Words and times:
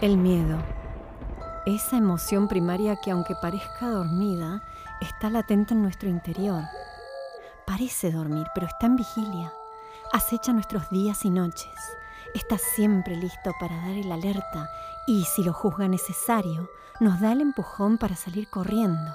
El 0.00 0.16
miedo. 0.16 0.62
Esa 1.66 1.96
emoción 1.96 2.46
primaria 2.46 2.94
que 3.02 3.10
aunque 3.10 3.34
parezca 3.34 3.88
dormida, 3.88 4.62
está 5.00 5.28
latente 5.28 5.74
en 5.74 5.82
nuestro 5.82 6.08
interior. 6.08 6.62
Parece 7.66 8.12
dormir, 8.12 8.46
pero 8.54 8.68
está 8.68 8.86
en 8.86 8.94
vigilia. 8.94 9.52
Acecha 10.12 10.52
nuestros 10.52 10.88
días 10.90 11.24
y 11.24 11.30
noches. 11.30 11.74
Está 12.32 12.58
siempre 12.58 13.16
listo 13.16 13.50
para 13.58 13.74
dar 13.74 13.90
el 13.90 14.12
alerta 14.12 14.70
y, 15.08 15.24
si 15.24 15.42
lo 15.42 15.52
juzga 15.52 15.88
necesario, 15.88 16.70
nos 17.00 17.20
da 17.20 17.32
el 17.32 17.40
empujón 17.40 17.98
para 17.98 18.14
salir 18.14 18.48
corriendo. 18.48 19.12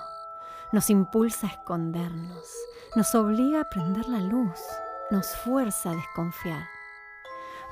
Nos 0.73 0.89
impulsa 0.89 1.47
a 1.47 1.51
escondernos, 1.51 2.45
nos 2.97 3.15
obliga 3.15 3.61
a 3.61 3.69
prender 3.69 4.09
la 4.09 4.19
luz, 4.19 4.59
nos 5.11 5.33
fuerza 5.37 5.91
a 5.91 5.95
desconfiar 5.95 6.65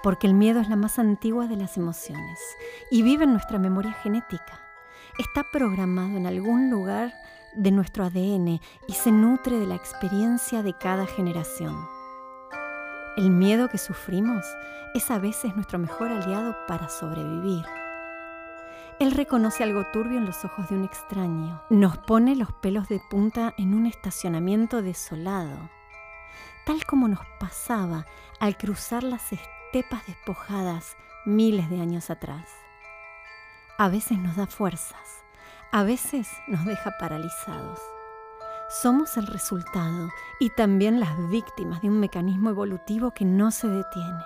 porque 0.03 0.27
el 0.27 0.33
miedo 0.33 0.59
es 0.59 0.69
la 0.69 0.75
más 0.75 0.99
antigua 0.99 1.47
de 1.47 1.57
las 1.57 1.77
emociones 1.77 2.39
y 2.89 3.03
vive 3.03 3.25
en 3.25 3.33
nuestra 3.33 3.59
memoria 3.59 3.93
genética. 3.93 4.59
Está 5.17 5.43
programado 5.51 6.17
en 6.17 6.25
algún 6.25 6.69
lugar 6.69 7.13
de 7.55 7.71
nuestro 7.71 8.05
ADN 8.05 8.59
y 8.87 8.93
se 8.93 9.11
nutre 9.11 9.59
de 9.59 9.67
la 9.67 9.75
experiencia 9.75 10.63
de 10.63 10.73
cada 10.73 11.05
generación. 11.05 11.75
El 13.17 13.29
miedo 13.29 13.67
que 13.67 13.77
sufrimos 13.77 14.45
es 14.93 15.11
a 15.11 15.19
veces 15.19 15.55
nuestro 15.55 15.79
mejor 15.79 16.09
aliado 16.09 16.55
para 16.67 16.89
sobrevivir. 16.89 17.65
Él 18.99 19.11
reconoce 19.11 19.63
algo 19.63 19.85
turbio 19.91 20.17
en 20.17 20.25
los 20.25 20.45
ojos 20.45 20.69
de 20.69 20.75
un 20.75 20.85
extraño, 20.85 21.61
nos 21.69 21.97
pone 21.97 22.35
los 22.35 22.53
pelos 22.53 22.87
de 22.87 23.01
punta 23.09 23.53
en 23.57 23.73
un 23.73 23.87
estacionamiento 23.87 24.81
desolado, 24.81 25.69
tal 26.65 26.85
como 26.85 27.07
nos 27.07 27.19
pasaba 27.39 28.05
al 28.39 28.57
cruzar 28.57 29.03
las 29.03 29.23
estrellas 29.23 29.60
tepas 29.71 30.05
despojadas 30.05 30.95
miles 31.25 31.69
de 31.69 31.81
años 31.81 32.09
atrás. 32.09 32.47
A 33.77 33.89
veces 33.89 34.17
nos 34.19 34.35
da 34.35 34.47
fuerzas, 34.47 35.23
a 35.71 35.83
veces 35.83 36.29
nos 36.47 36.65
deja 36.65 36.97
paralizados. 36.99 37.79
Somos 38.69 39.17
el 39.17 39.27
resultado 39.27 40.09
y 40.39 40.49
también 40.51 40.99
las 40.99 41.29
víctimas 41.29 41.81
de 41.81 41.89
un 41.89 41.99
mecanismo 41.99 42.49
evolutivo 42.49 43.11
que 43.11 43.25
no 43.25 43.51
se 43.51 43.67
detiene. 43.67 44.23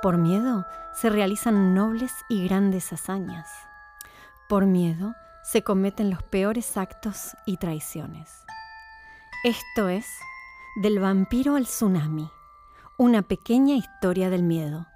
Por 0.00 0.18
miedo 0.18 0.66
se 0.94 1.10
realizan 1.10 1.74
nobles 1.74 2.12
y 2.28 2.44
grandes 2.44 2.92
hazañas. 2.92 3.48
Por 4.48 4.66
miedo 4.66 5.14
se 5.44 5.62
cometen 5.62 6.10
los 6.10 6.22
peores 6.22 6.76
actos 6.76 7.36
y 7.46 7.56
traiciones. 7.56 8.44
Esto 9.44 9.88
es 9.88 10.06
Del 10.76 10.98
vampiro 11.00 11.56
al 11.56 11.64
tsunami 11.64 12.30
una 12.98 13.22
pequeña 13.22 13.74
historia 13.74 14.28
del 14.28 14.42
miedo. 14.42 14.86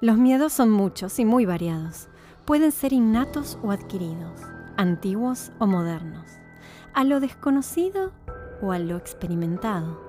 Los 0.00 0.16
miedos 0.16 0.54
son 0.54 0.70
muchos 0.70 1.18
y 1.18 1.24
muy 1.26 1.44
variados. 1.44 2.08
Pueden 2.46 2.72
ser 2.72 2.94
innatos 2.94 3.58
o 3.62 3.72
adquiridos, 3.72 4.40
antiguos 4.78 5.52
o 5.58 5.66
modernos, 5.66 6.30
a 6.94 7.04
lo 7.04 7.20
desconocido 7.20 8.12
o 8.62 8.72
a 8.72 8.78
lo 8.78 8.96
experimentado. 8.96 10.00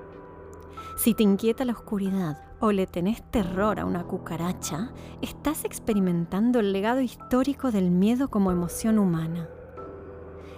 Si 0.96 1.12
te 1.12 1.22
inquieta 1.22 1.66
la 1.66 1.72
oscuridad 1.72 2.38
o 2.60 2.72
le 2.72 2.86
tenés 2.86 3.22
terror 3.30 3.78
a 3.78 3.84
una 3.84 4.04
cucaracha, 4.04 4.92
estás 5.20 5.66
experimentando 5.66 6.60
el 6.60 6.72
legado 6.72 7.02
histórico 7.02 7.70
del 7.70 7.90
miedo 7.90 8.28
como 8.28 8.50
emoción 8.50 8.98
humana. 8.98 9.48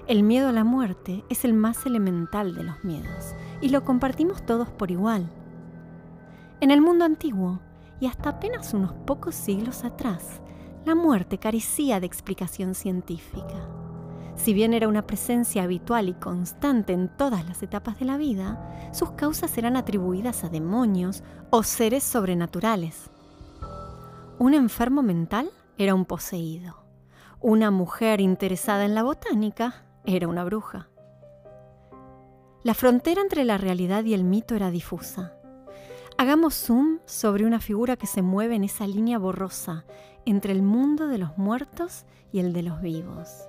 El 0.07 0.23
miedo 0.23 0.49
a 0.49 0.53
la 0.53 0.65
muerte 0.65 1.25
es 1.29 1.45
el 1.45 1.53
más 1.53 1.85
elemental 1.85 2.55
de 2.55 2.63
los 2.63 2.85
miedos 2.85 3.35
y 3.63 3.71
lo 3.71 3.85
compartimos 3.85 4.45
todos 4.45 4.69
por 4.69 4.91
igual. 4.91 5.31
En 6.61 6.71
el 6.71 6.83
mundo 6.83 7.05
antiguo, 7.05 7.61
y 8.01 8.07
hasta 8.07 8.31
apenas 8.31 8.75
unos 8.75 8.93
pocos 8.93 9.35
siglos 9.35 9.85
atrás, 9.85 10.43
la 10.85 10.97
muerte 10.97 11.39
carecía 11.39 12.01
de 12.01 12.07
explicación 12.07 12.75
científica. 12.75 13.69
Si 14.35 14.53
bien 14.53 14.75
era 14.75 14.89
una 14.89 15.07
presencia 15.07 15.63
habitual 15.63 16.09
y 16.09 16.15
constante 16.15 16.93
en 16.93 17.09
todas 17.17 17.47
las 17.47 17.63
etapas 17.63 17.99
de 18.01 18.07
la 18.07 18.17
vida, 18.17 18.91
sus 18.93 19.13
causas 19.13 19.57
eran 19.57 19.77
atribuidas 19.77 20.43
a 20.43 20.49
demonios 20.49 21.23
o 21.51 21.63
seres 21.63 22.03
sobrenaturales. 22.03 23.11
Un 24.39 24.55
enfermo 24.55 25.03
mental 25.03 25.51
era 25.79 25.95
un 25.95 26.05
poseído. 26.05 26.83
Una 27.41 27.71
mujer 27.71 28.21
interesada 28.21 28.85
en 28.85 28.97
la 28.97 29.05
botánica 29.05 29.85
era 30.05 30.27
una 30.27 30.43
bruja. 30.43 30.89
La 32.63 32.75
frontera 32.75 33.21
entre 33.21 33.45
la 33.45 33.59
realidad 33.59 34.05
y 34.05 34.15
el 34.15 34.23
mito 34.23 34.55
era 34.55 34.71
difusa. 34.71 35.35
Hagamos 36.17 36.55
zoom 36.55 37.01
sobre 37.07 37.45
una 37.45 37.59
figura 37.59 37.97
que 37.97 38.07
se 38.07 38.23
mueve 38.23 38.55
en 38.55 38.63
esa 38.63 38.87
línea 38.87 39.19
borrosa 39.19 39.85
entre 40.27 40.53
el 40.53 40.63
mundo 40.63 41.09
de 41.09 41.19
los 41.19 41.37
muertos 41.37 42.07
y 42.31 42.39
el 42.39 42.53
de 42.53 42.63
los 42.63 42.81
vivos, 42.81 43.49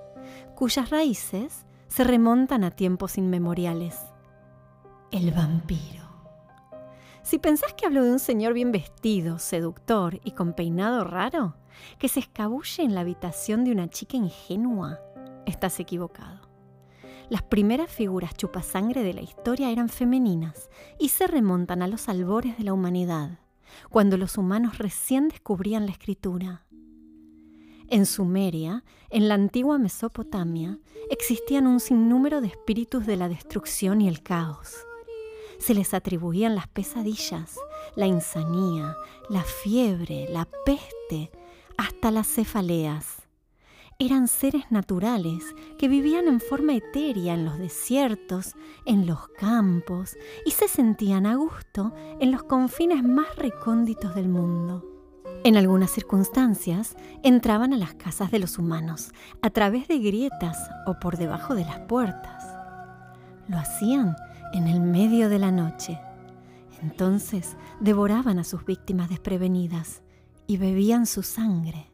cuyas 0.56 0.90
raíces 0.90 1.64
se 1.86 2.02
remontan 2.02 2.64
a 2.64 2.72
tiempos 2.72 3.16
inmemoriales. 3.16 3.96
El 5.12 5.30
vampiro. 5.30 6.02
Si 7.22 7.38
pensás 7.38 7.72
que 7.74 7.86
hablo 7.86 8.02
de 8.02 8.10
un 8.10 8.18
señor 8.18 8.52
bien 8.52 8.72
vestido, 8.72 9.38
seductor 9.38 10.18
y 10.24 10.32
con 10.32 10.54
peinado 10.54 11.04
raro, 11.04 11.54
que 11.98 12.08
se 12.08 12.18
escabulle 12.18 12.82
en 12.82 12.96
la 12.96 13.02
habitación 13.02 13.64
de 13.64 13.70
una 13.70 13.88
chica 13.88 14.16
ingenua, 14.16 14.98
estás 15.46 15.78
equivocado. 15.78 16.43
Las 17.30 17.42
primeras 17.42 17.90
figuras 17.90 18.34
chupasangre 18.36 19.02
de 19.02 19.14
la 19.14 19.22
historia 19.22 19.70
eran 19.70 19.88
femeninas 19.88 20.68
y 20.98 21.08
se 21.08 21.26
remontan 21.26 21.80
a 21.82 21.88
los 21.88 22.08
albores 22.08 22.58
de 22.58 22.64
la 22.64 22.74
humanidad, 22.74 23.38
cuando 23.88 24.18
los 24.18 24.36
humanos 24.36 24.78
recién 24.78 25.28
descubrían 25.28 25.86
la 25.86 25.92
escritura. 25.92 26.66
En 27.88 28.04
Sumeria, 28.06 28.84
en 29.10 29.28
la 29.28 29.34
antigua 29.34 29.78
Mesopotamia, 29.78 30.78
existían 31.10 31.66
un 31.66 31.80
sinnúmero 31.80 32.40
de 32.40 32.48
espíritus 32.48 33.06
de 33.06 33.16
la 33.16 33.28
destrucción 33.28 34.02
y 34.02 34.08
el 34.08 34.22
caos. 34.22 34.74
Se 35.58 35.74
les 35.74 35.94
atribuían 35.94 36.54
las 36.54 36.68
pesadillas, 36.68 37.56
la 37.94 38.06
insanía, 38.06 38.96
la 39.30 39.42
fiebre, 39.42 40.28
la 40.30 40.46
peste, 40.66 41.30
hasta 41.78 42.10
las 42.10 42.26
cefaleas 42.26 43.23
eran 43.98 44.28
seres 44.28 44.64
naturales 44.70 45.44
que 45.78 45.88
vivían 45.88 46.26
en 46.26 46.40
forma 46.40 46.74
etérea 46.74 47.34
en 47.34 47.44
los 47.44 47.58
desiertos, 47.58 48.54
en 48.86 49.06
los 49.06 49.28
campos 49.28 50.16
y 50.44 50.50
se 50.50 50.68
sentían 50.68 51.26
a 51.26 51.36
gusto 51.36 51.94
en 52.20 52.32
los 52.32 52.42
confines 52.42 53.02
más 53.02 53.36
recónditos 53.36 54.14
del 54.14 54.28
mundo. 54.28 54.84
En 55.44 55.56
algunas 55.56 55.90
circunstancias 55.90 56.96
entraban 57.22 57.72
a 57.72 57.76
las 57.76 57.94
casas 57.94 58.30
de 58.30 58.38
los 58.38 58.58
humanos 58.58 59.12
a 59.42 59.50
través 59.50 59.88
de 59.88 59.98
grietas 59.98 60.58
o 60.86 60.98
por 60.98 61.16
debajo 61.16 61.54
de 61.54 61.64
las 61.64 61.80
puertas. 61.80 62.44
Lo 63.48 63.58
hacían 63.58 64.16
en 64.54 64.66
el 64.66 64.80
medio 64.80 65.28
de 65.28 65.38
la 65.38 65.50
noche. 65.50 66.00
Entonces 66.80 67.56
devoraban 67.80 68.38
a 68.38 68.44
sus 68.44 68.64
víctimas 68.64 69.10
desprevenidas 69.10 70.02
y 70.46 70.56
bebían 70.56 71.06
su 71.06 71.22
sangre. 71.22 71.93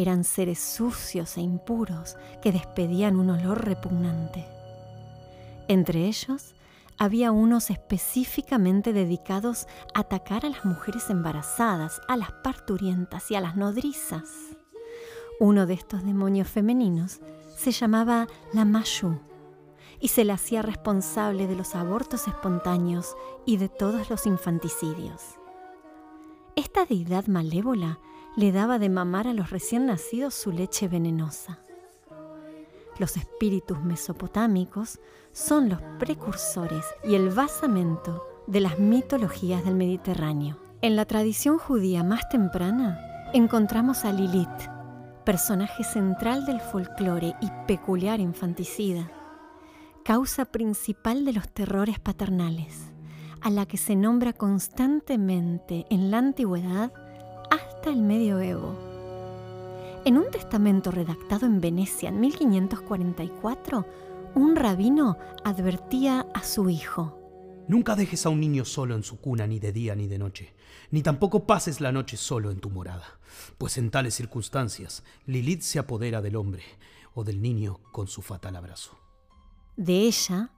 Eran 0.00 0.24
seres 0.24 0.58
sucios 0.58 1.36
e 1.36 1.42
impuros 1.42 2.16
que 2.40 2.52
despedían 2.52 3.16
un 3.16 3.28
olor 3.28 3.66
repugnante. 3.66 4.48
Entre 5.68 6.06
ellos 6.06 6.54
había 6.96 7.32
unos 7.32 7.68
específicamente 7.68 8.94
dedicados 8.94 9.66
a 9.92 10.00
atacar 10.00 10.46
a 10.46 10.48
las 10.48 10.64
mujeres 10.64 11.10
embarazadas, 11.10 12.00
a 12.08 12.16
las 12.16 12.32
parturientas 12.32 13.30
y 13.30 13.34
a 13.34 13.42
las 13.42 13.56
nodrizas. 13.56 14.56
Uno 15.38 15.66
de 15.66 15.74
estos 15.74 16.02
demonios 16.02 16.48
femeninos 16.48 17.20
se 17.58 17.70
llamaba 17.70 18.26
la 18.54 18.64
Mashu 18.64 19.20
y 20.00 20.08
se 20.08 20.24
le 20.24 20.32
hacía 20.32 20.62
responsable 20.62 21.46
de 21.46 21.56
los 21.56 21.74
abortos 21.74 22.26
espontáneos 22.26 23.14
y 23.44 23.58
de 23.58 23.68
todos 23.68 24.08
los 24.08 24.24
infanticidios. 24.24 25.20
Esta 26.56 26.86
deidad 26.86 27.26
malévola 27.26 27.98
le 28.36 28.52
daba 28.52 28.78
de 28.78 28.88
mamar 28.88 29.26
a 29.26 29.32
los 29.32 29.50
recién 29.50 29.86
nacidos 29.86 30.34
su 30.34 30.52
leche 30.52 30.88
venenosa. 30.88 31.60
Los 32.98 33.16
espíritus 33.16 33.80
mesopotámicos 33.80 35.00
son 35.32 35.68
los 35.68 35.80
precursores 35.98 36.84
y 37.04 37.14
el 37.14 37.30
basamento 37.30 38.24
de 38.46 38.60
las 38.60 38.78
mitologías 38.78 39.64
del 39.64 39.74
Mediterráneo. 39.74 40.58
En 40.82 40.96
la 40.96 41.04
tradición 41.04 41.58
judía 41.58 42.04
más 42.04 42.28
temprana 42.28 42.98
encontramos 43.32 44.04
a 44.04 44.12
Lilith, 44.12 44.48
personaje 45.24 45.84
central 45.84 46.44
del 46.46 46.60
folclore 46.60 47.34
y 47.40 47.48
peculiar 47.66 48.20
infanticida, 48.20 49.10
causa 50.04 50.44
principal 50.44 51.24
de 51.24 51.32
los 51.32 51.48
terrores 51.48 52.00
paternales, 52.00 52.92
a 53.40 53.50
la 53.50 53.66
que 53.66 53.76
se 53.76 53.96
nombra 53.96 54.32
constantemente 54.32 55.86
en 55.90 56.10
la 56.10 56.18
antigüedad 56.18 56.92
hasta 57.80 57.90
el 57.92 58.02
medioevo. 58.02 58.74
En 60.04 60.18
un 60.18 60.30
testamento 60.30 60.90
redactado 60.90 61.46
en 61.46 61.62
Venecia 61.62 62.10
en 62.10 62.20
1544, 62.20 63.86
un 64.34 64.54
rabino 64.54 65.16
advertía 65.44 66.26
a 66.34 66.42
su 66.42 66.68
hijo, 66.68 67.16
Nunca 67.68 67.94
dejes 67.94 68.26
a 68.26 68.30
un 68.30 68.40
niño 68.40 68.64
solo 68.64 68.96
en 68.96 69.04
su 69.04 69.20
cuna 69.20 69.46
ni 69.46 69.60
de 69.60 69.72
día 69.72 69.94
ni 69.94 70.08
de 70.08 70.18
noche, 70.18 70.54
ni 70.90 71.02
tampoco 71.02 71.46
pases 71.46 71.80
la 71.80 71.92
noche 71.92 72.16
solo 72.16 72.50
en 72.50 72.58
tu 72.58 72.68
morada, 72.68 73.18
pues 73.58 73.78
en 73.78 73.90
tales 73.90 74.14
circunstancias 74.14 75.04
Lilith 75.24 75.62
se 75.62 75.78
apodera 75.78 76.20
del 76.20 76.34
hombre 76.36 76.64
o 77.14 77.22
del 77.22 77.40
niño 77.40 77.78
con 77.92 78.08
su 78.08 78.22
fatal 78.22 78.56
abrazo. 78.56 78.98
De 79.76 80.00
ella, 80.00 80.50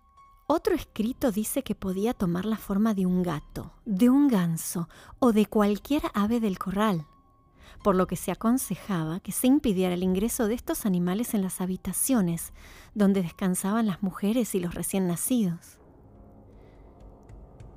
otro 0.46 0.74
escrito 0.74 1.30
dice 1.30 1.62
que 1.62 1.74
podía 1.74 2.14
tomar 2.14 2.46
la 2.46 2.56
forma 2.56 2.94
de 2.94 3.06
un 3.06 3.22
gato, 3.22 3.72
de 3.84 4.08
un 4.10 4.28
ganso 4.28 4.88
o 5.18 5.32
de 5.32 5.46
cualquier 5.46 6.02
ave 6.14 6.40
del 6.40 6.58
corral, 6.58 7.06
por 7.82 7.94
lo 7.94 8.06
que 8.06 8.16
se 8.16 8.32
aconsejaba 8.32 9.20
que 9.20 9.32
se 9.32 9.46
impidiera 9.46 9.94
el 9.94 10.02
ingreso 10.02 10.46
de 10.46 10.54
estos 10.54 10.86
animales 10.86 11.34
en 11.34 11.42
las 11.42 11.60
habitaciones 11.60 12.52
donde 12.94 13.22
descansaban 13.22 13.86
las 13.86 14.02
mujeres 14.02 14.54
y 14.54 14.60
los 14.60 14.74
recién 14.74 15.06
nacidos. 15.06 15.78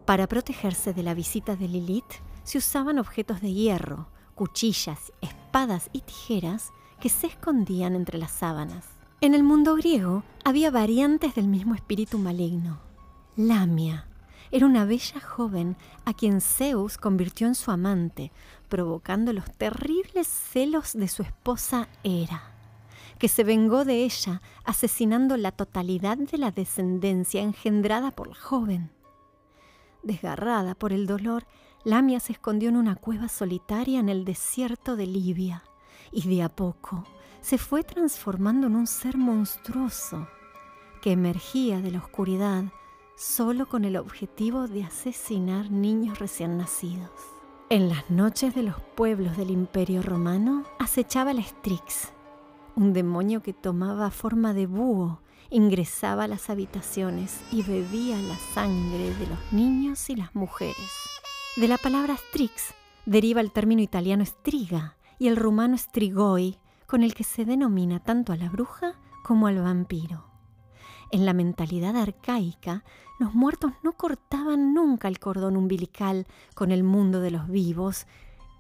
Para 0.06 0.28
protegerse 0.28 0.94
de 0.94 1.04
la 1.04 1.14
visita 1.14 1.56
de 1.56 1.68
Lilith, 1.68 2.22
se 2.44 2.60
usaban 2.60 3.00
objetos 3.00 3.42
de 3.42 3.54
hierro, 3.54 4.10
cuchillas, 4.36 5.12
espadas 5.22 5.90
y 5.94 6.02
tijeras 6.02 6.72
que 7.00 7.10
se 7.10 7.28
escondían 7.28 7.96
entre 7.96 8.20
las 8.20 8.32
sábanas. 8.32 8.86
En 9.22 9.34
el 9.34 9.44
mundo 9.44 9.76
griego 9.76 10.24
había 10.44 10.70
variantes 10.70 11.34
del 11.34 11.48
mismo 11.48 11.74
espíritu 11.74 12.20
maligno. 12.20 12.80
Lamia 13.36 14.08
era 14.52 14.68
una 14.68 14.86
bella 14.86 15.20
joven 15.20 15.76
a 16.06 16.14
quien 16.14 16.40
Zeus 16.40 16.98
convirtió 16.98 17.48
en 17.48 17.56
su 17.56 17.72
amante, 17.72 18.32
provocando 18.66 19.34
los 19.34 19.46
terribles 19.58 20.28
celos 20.28 20.94
de 20.94 21.08
su 21.08 21.24
esposa 21.24 21.88
Hera, 22.04 22.56
que 23.18 23.28
se 23.28 23.44
vengó 23.44 23.86
de 23.86 24.04
ella 24.04 24.42
asesinando 24.64 25.38
la 25.38 25.52
totalidad 25.52 26.18
de 26.18 26.38
la 26.38 26.52
descendencia 26.52 27.42
engendrada 27.42 28.12
por 28.12 28.28
la 28.28 28.36
joven. 28.36 28.92
Desgarrada 30.04 30.76
por 30.76 30.94
el 30.94 31.08
dolor, 31.08 31.46
Lamia 31.84 32.20
se 32.20 32.34
escondió 32.34 32.70
en 32.70 32.78
una 32.78 32.96
cueva 32.96 33.30
solitaria 33.30 34.00
en 34.00 34.10
el 34.10 34.26
desierto 34.26 34.96
de 34.96 35.08
Libia 35.08 35.64
y 36.12 36.28
de 36.28 36.44
a 36.44 36.50
poco 36.50 37.06
se 37.42 37.58
fue 37.58 37.84
transformando 37.84 38.68
en 38.68 38.76
un 38.76 38.88
ser 38.88 39.18
monstruoso 39.18 40.28
que 41.02 41.12
emergía 41.12 41.80
de 41.80 41.92
la 41.92 42.00
oscuridad 42.00 42.64
solo 43.16 43.68
con 43.68 43.86
el 43.86 43.98
objetivo 43.98 44.68
de 44.68 44.84
asesinar 44.84 45.70
niños 45.70 46.20
recién 46.20 46.58
nacidos. 46.58 47.35
En 47.72 47.90
las 47.90 48.12
noches 48.12 48.54
de 48.54 48.62
los 48.62 48.80
pueblos 48.96 49.38
del 49.38 49.50
Imperio 49.50 50.04
Romano 50.04 50.66
acechaba 50.78 51.34
la 51.34 51.42
Strix, 51.42 52.14
un 52.76 52.94
demonio 52.94 53.42
que 53.42 53.54
tomaba 53.54 54.12
forma 54.12 54.54
de 54.54 54.68
búho 54.68 55.20
ingresaba 55.50 56.26
a 56.26 56.28
las 56.28 56.52
habitaciones 56.52 57.40
y 57.52 57.64
bebía 57.64 58.18
la 58.22 58.36
sangre 58.54 59.12
de 59.16 59.28
los 59.28 59.52
niños 59.52 60.12
y 60.12 60.16
las 60.16 60.36
mujeres. 60.36 60.76
De 61.56 61.68
la 61.68 61.80
palabra 61.80 62.18
strix 62.18 62.76
deriva 63.08 63.42
el 63.42 63.52
término 63.52 63.82
italiano 63.82 64.24
striga 64.26 64.98
y 65.18 65.28
el 65.28 65.36
rumano 65.36 65.76
strigoi, 65.76 66.60
con 66.86 67.02
el 67.02 67.16
que 67.16 67.24
se 67.24 67.46
denomina 67.46 68.00
tanto 68.00 68.32
a 68.32 68.38
la 68.38 68.50
bruja 68.50 68.94
como 69.24 69.48
al 69.48 69.60
vampiro. 69.60 70.35
En 71.12 71.26
la 71.26 71.34
mentalidad 71.34 71.96
arcaica, 71.96 72.84
los 73.20 73.34
muertos 73.34 73.72
no 73.84 73.94
cortaban 73.94 74.74
nunca 74.74 75.08
el 75.08 75.20
cordón 75.20 75.56
umbilical 75.56 76.28
con 76.54 76.72
el 76.72 76.84
mundo 76.84 77.22
de 77.22 77.32
los 77.32 77.48
vivos 77.48 78.08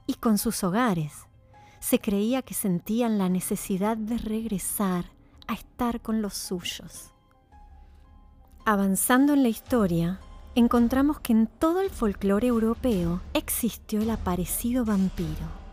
y 0.07 0.15
con 0.15 0.37
sus 0.37 0.63
hogares. 0.63 1.25
Se 1.79 1.99
creía 1.99 2.41
que 2.41 2.53
sentían 2.53 3.17
la 3.17 3.29
necesidad 3.29 3.97
de 3.97 4.17
regresar 4.17 5.05
a 5.47 5.53
estar 5.53 6.01
con 6.01 6.21
los 6.21 6.33
suyos. 6.33 7.11
Avanzando 8.65 9.33
en 9.33 9.43
la 9.43 9.49
historia, 9.49 10.19
encontramos 10.55 11.19
que 11.19 11.33
en 11.33 11.47
todo 11.47 11.81
el 11.81 11.89
folclore 11.89 12.47
europeo 12.47 13.21
existió 13.33 14.01
el 14.01 14.09
aparecido 14.09 14.85
vampiro. 14.85 15.65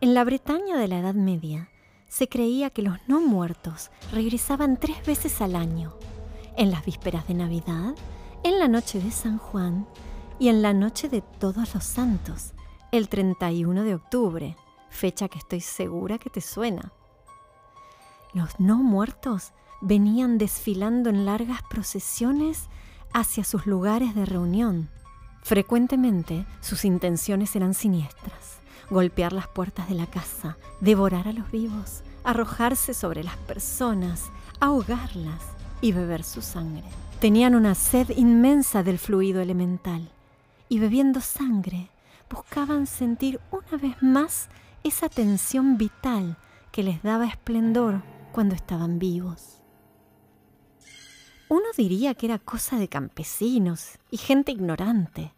En 0.00 0.14
la 0.14 0.24
Bretaña 0.24 0.78
de 0.78 0.88
la 0.88 0.98
Edad 0.98 1.14
Media 1.14 1.68
se 2.10 2.28
creía 2.28 2.70
que 2.70 2.82
los 2.82 2.98
no 3.06 3.20
muertos 3.20 3.90
regresaban 4.12 4.76
tres 4.76 5.06
veces 5.06 5.40
al 5.40 5.54
año, 5.54 5.94
en 6.56 6.70
las 6.70 6.84
vísperas 6.84 7.26
de 7.28 7.34
Navidad, 7.34 7.94
en 8.42 8.58
la 8.58 8.66
noche 8.66 9.00
de 9.00 9.12
San 9.12 9.38
Juan 9.38 9.86
y 10.38 10.48
en 10.48 10.60
la 10.60 10.74
noche 10.74 11.08
de 11.08 11.22
Todos 11.22 11.72
los 11.72 11.84
Santos, 11.84 12.52
el 12.90 13.08
31 13.08 13.84
de 13.84 13.94
octubre, 13.94 14.56
fecha 14.90 15.28
que 15.28 15.38
estoy 15.38 15.60
segura 15.60 16.18
que 16.18 16.30
te 16.30 16.40
suena. 16.40 16.92
Los 18.34 18.58
no 18.58 18.78
muertos 18.78 19.52
venían 19.80 20.36
desfilando 20.36 21.10
en 21.10 21.24
largas 21.24 21.60
procesiones 21.70 22.68
hacia 23.12 23.44
sus 23.44 23.66
lugares 23.66 24.16
de 24.16 24.24
reunión. 24.26 24.90
Frecuentemente 25.42 26.44
sus 26.60 26.84
intenciones 26.84 27.54
eran 27.54 27.72
siniestras, 27.72 28.59
golpear 28.90 29.32
las 29.32 29.48
puertas 29.48 29.88
de 29.88 29.94
la 29.94 30.06
casa, 30.06 30.58
devorar 30.80 31.28
a 31.28 31.32
los 31.32 31.50
vivos, 31.50 32.02
arrojarse 32.24 32.92
sobre 32.94 33.24
las 33.24 33.36
personas, 33.36 34.30
ahogarlas 34.60 35.42
y 35.80 35.92
beber 35.92 36.22
su 36.24 36.42
sangre. 36.42 36.84
Tenían 37.20 37.54
una 37.54 37.74
sed 37.74 38.10
inmensa 38.16 38.82
del 38.82 38.98
fluido 38.98 39.40
elemental 39.40 40.10
y 40.68 40.78
bebiendo 40.78 41.20
sangre 41.20 41.90
buscaban 42.30 42.86
sentir 42.86 43.40
una 43.50 43.80
vez 43.80 44.00
más 44.02 44.48
esa 44.84 45.08
tensión 45.08 45.76
vital 45.76 46.36
que 46.70 46.82
les 46.82 47.02
daba 47.02 47.26
esplendor 47.26 48.02
cuando 48.32 48.54
estaban 48.54 48.98
vivos. 48.98 49.60
Uno 51.48 51.64
diría 51.76 52.14
que 52.14 52.26
era 52.26 52.38
cosa 52.38 52.78
de 52.78 52.88
campesinos 52.88 53.98
y 54.10 54.18
gente 54.18 54.52
ignorante. 54.52 55.34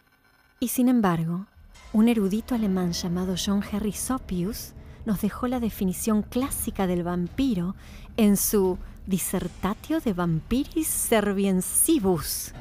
Y 0.60 0.68
sin 0.68 0.88
embargo, 0.88 1.46
un 1.92 2.08
erudito 2.08 2.54
alemán 2.54 2.92
llamado 2.92 3.34
John 3.36 3.62
Henry 3.70 3.92
Sopius 3.92 4.72
nos 5.04 5.20
dejó 5.20 5.48
la 5.48 5.60
definición 5.60 6.22
clásica 6.22 6.86
del 6.86 7.02
vampiro 7.02 7.74
en 8.16 8.36
su 8.36 8.78
Dissertatio 9.06 10.00
de 10.00 10.12
Vampiris 10.12 10.86
Serviensibus 10.86 12.52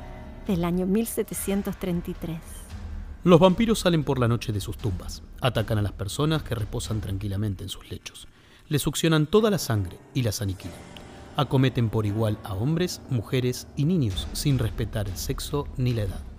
del 0.47 0.63
año 0.65 0.85
1733. 0.85 2.39
Los 3.23 3.39
vampiros 3.39 3.79
salen 3.79 4.03
por 4.03 4.19
la 4.19 4.27
noche 4.27 4.51
de 4.51 4.59
sus 4.59 4.77
tumbas, 4.77 5.21
atacan 5.39 5.77
a 5.77 5.81
las 5.83 5.91
personas 5.91 6.43
que 6.43 6.55
reposan 6.55 6.99
tranquilamente 6.99 7.63
en 7.63 7.69
sus 7.69 7.89
lechos 7.91 8.27
le 8.71 8.79
succionan 8.79 9.27
toda 9.27 9.51
la 9.51 9.57
sangre 9.57 9.99
y 10.13 10.23
las 10.23 10.41
aniquilan. 10.41 10.77
Acometen 11.35 11.89
por 11.89 12.05
igual 12.05 12.37
a 12.45 12.53
hombres, 12.53 13.01
mujeres 13.09 13.67
y 13.75 13.83
niños 13.83 14.29
sin 14.31 14.57
respetar 14.59 15.09
el 15.09 15.17
sexo 15.17 15.67
ni 15.75 15.91
la 15.93 16.03
edad. 16.03 16.30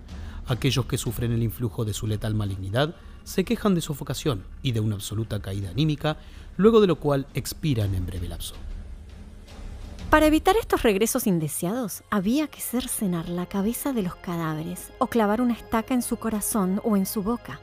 Aquellos 0.52 0.84
que 0.84 0.98
sufren 0.98 1.32
el 1.32 1.42
influjo 1.42 1.86
de 1.86 1.94
su 1.94 2.06
letal 2.06 2.34
malignidad 2.34 2.94
se 3.24 3.42
quejan 3.42 3.74
de 3.74 3.80
sofocación 3.80 4.44
y 4.62 4.72
de 4.72 4.80
una 4.80 4.96
absoluta 4.96 5.40
caída 5.40 5.70
anímica, 5.70 6.18
luego 6.58 6.82
de 6.82 6.88
lo 6.88 6.96
cual 6.96 7.26
expiran 7.32 7.94
en 7.94 8.04
breve 8.04 8.28
lapso. 8.28 8.54
Para 10.10 10.26
evitar 10.26 10.56
estos 10.56 10.82
regresos 10.82 11.26
indeseados, 11.26 12.02
había 12.10 12.48
que 12.48 12.60
cercenar 12.60 13.30
la 13.30 13.46
cabeza 13.46 13.94
de 13.94 14.02
los 14.02 14.14
cadáveres 14.16 14.90
o 14.98 15.06
clavar 15.06 15.40
una 15.40 15.54
estaca 15.54 15.94
en 15.94 16.02
su 16.02 16.18
corazón 16.18 16.82
o 16.84 16.98
en 16.98 17.06
su 17.06 17.22
boca. 17.22 17.58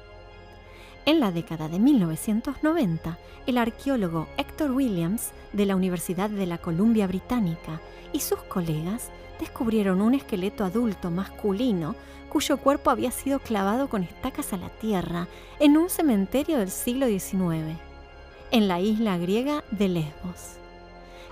En 1.05 1.19
la 1.19 1.31
década 1.31 1.69
de 1.69 1.77
1990, 1.77 3.19
el 3.45 3.59
arqueólogo 3.59 4.27
Hector 4.35 4.71
Williams 4.71 5.29
de 5.53 5.67
la 5.67 5.75
Universidad 5.75 6.31
de 6.31 6.47
la 6.47 6.57
Columbia 6.57 7.05
Británica 7.05 7.81
y 8.13 8.21
sus 8.21 8.39
colegas 8.39 9.11
descubrieron 9.39 10.01
un 10.01 10.15
esqueleto 10.15 10.65
adulto 10.65 11.11
masculino 11.11 11.95
cuyo 12.29 12.57
cuerpo 12.57 12.89
había 12.89 13.11
sido 13.11 13.39
clavado 13.39 13.89
con 13.89 14.03
estacas 14.03 14.53
a 14.53 14.57
la 14.57 14.69
tierra 14.69 15.27
en 15.59 15.77
un 15.77 15.89
cementerio 15.89 16.59
del 16.59 16.71
siglo 16.71 17.07
XIX, 17.07 17.77
en 18.51 18.67
la 18.67 18.79
isla 18.79 19.17
griega 19.17 19.63
de 19.71 19.89
Lesbos. 19.89 20.57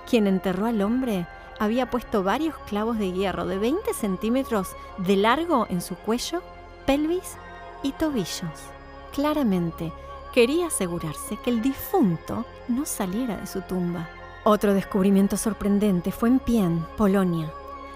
Quien 0.09 0.27
enterró 0.27 0.65
al 0.65 0.81
hombre 0.81 1.27
había 1.59 1.89
puesto 1.89 2.23
varios 2.23 2.55
clavos 2.67 2.97
de 2.97 3.11
hierro 3.11 3.45
de 3.45 3.57
20 3.57 3.93
centímetros 3.93 4.75
de 4.97 5.15
largo 5.15 5.67
en 5.69 5.81
su 5.81 5.95
cuello, 5.95 6.41
pelvis 6.85 7.37
y 7.83 7.91
tobillos. 7.93 8.71
Claramente, 9.13 9.91
quería 10.33 10.67
asegurarse 10.67 11.37
que 11.43 11.49
el 11.49 11.61
difunto 11.61 12.45
no 12.67 12.85
saliera 12.85 13.37
de 13.37 13.47
su 13.47 13.61
tumba. 13.61 14.09
Otro 14.43 14.73
descubrimiento 14.73 15.35
sorprendente 15.35 16.11
fue 16.11 16.29
en 16.29 16.39
Pien, 16.39 16.85
Polonia. 16.95 17.51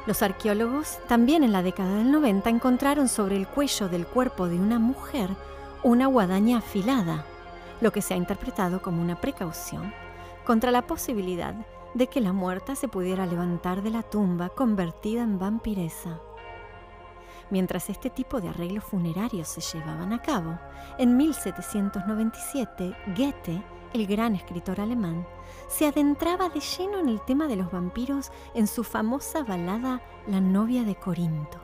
Los 0.08 0.24
arqueólogos, 0.24 1.00
también 1.08 1.44
en 1.44 1.52
la 1.52 1.62
década 1.62 1.96
del 1.96 2.12
90, 2.12 2.50
encontraron 2.50 3.08
sobre 3.08 3.38
el 3.38 3.48
cuello 3.48 3.88
del 3.88 4.08
cuerpo 4.08 4.48
de 4.48 4.60
una 4.60 4.80
mujer 4.80 5.30
una 5.84 6.08
guadaña 6.08 6.60
afilada, 6.60 7.26
lo 7.82 7.92
que 7.92 8.02
se 8.02 8.14
ha 8.14 8.18
interpretado 8.18 8.82
como 8.82 9.02
una 9.02 9.20
precaución 9.20 9.94
contra 10.46 10.72
la 10.72 10.86
posibilidad 10.86 11.56
de 11.94 12.08
que 12.08 12.22
la 12.22 12.34
muerta 12.34 12.76
se 12.76 12.88
pudiera 12.88 13.26
levantar 13.26 13.82
de 13.82 13.90
la 13.90 14.04
tumba 14.04 14.50
convertida 14.50 15.24
en 15.24 15.40
vampiresa. 15.40 16.20
Mientras 17.50 17.90
este 17.90 18.10
tipo 18.10 18.40
de 18.40 18.50
arreglos 18.50 18.84
funerarios 18.86 19.48
se 19.48 19.62
llevaban 19.62 20.14
a 20.14 20.22
cabo, 20.22 20.58
en 20.98 21.18
1797 21.18 22.96
Goethe, 23.18 23.62
el 23.94 24.08
gran 24.08 24.36
escritor 24.36 24.80
alemán, 24.82 25.26
se 25.68 25.88
adentraba 25.88 26.50
de 26.50 26.60
lleno 26.60 27.00
en 27.00 27.10
el 27.10 27.22
tema 27.22 27.48
de 27.48 27.56
los 27.56 27.72
vampiros 27.72 28.32
en 28.54 28.68
su 28.68 28.84
famosa 28.84 29.44
balada 29.44 30.02
La 30.28 30.42
novia 30.42 30.84
de 30.84 30.96
Corinto, 30.96 31.60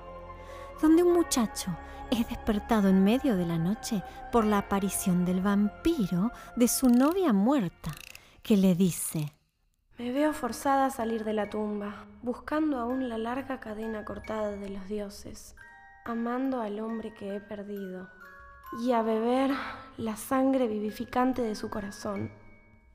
donde 0.81 1.03
un 1.03 1.13
muchacho 1.13 1.71
es 2.11 2.27
despertado 2.29 2.87
en 2.87 3.03
medio 3.03 3.35
de 3.35 3.45
la 3.45 3.57
noche 3.57 4.03
por 4.31 4.45
la 4.45 4.59
aparición 4.59 5.25
del 5.25 5.41
vampiro 5.41 6.31
de 6.55 6.67
su 6.67 6.89
novia 6.89 7.33
muerta, 7.33 7.91
que 8.41 8.55
le 8.55 8.75
dice, 8.75 9.33
Me 9.97 10.11
veo 10.11 10.31
forzada 10.33 10.85
a 10.85 10.89
salir 10.89 11.23
de 11.23 11.33
la 11.33 11.49
tumba, 11.49 12.05
buscando 12.21 12.79
aún 12.79 13.09
la 13.09 13.17
larga 13.17 13.59
cadena 13.59 14.05
cortada 14.05 14.51
de 14.51 14.69
los 14.69 14.87
dioses, 14.87 15.55
amando 16.05 16.61
al 16.61 16.79
hombre 16.79 17.13
que 17.13 17.35
he 17.35 17.41
perdido, 17.41 18.09
y 18.73 18.91
a 18.91 19.01
beber 19.01 19.51
la 19.97 20.15
sangre 20.15 20.67
vivificante 20.67 21.41
de 21.41 21.55
su 21.55 21.69
corazón. 21.69 22.31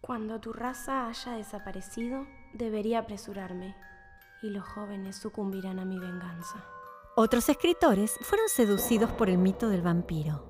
Cuando 0.00 0.40
tu 0.40 0.52
raza 0.52 1.06
haya 1.06 1.32
desaparecido, 1.32 2.26
debería 2.52 3.00
apresurarme, 3.00 3.76
y 4.42 4.50
los 4.50 4.64
jóvenes 4.64 5.16
sucumbirán 5.16 5.78
a 5.78 5.84
mi 5.84 5.98
venganza. 5.98 6.64
Otros 7.14 7.48
escritores 7.48 8.18
fueron 8.22 8.48
seducidos 8.48 9.10
por 9.10 9.28
el 9.28 9.38
mito 9.38 9.68
del 9.68 9.82
vampiro. 9.82 10.46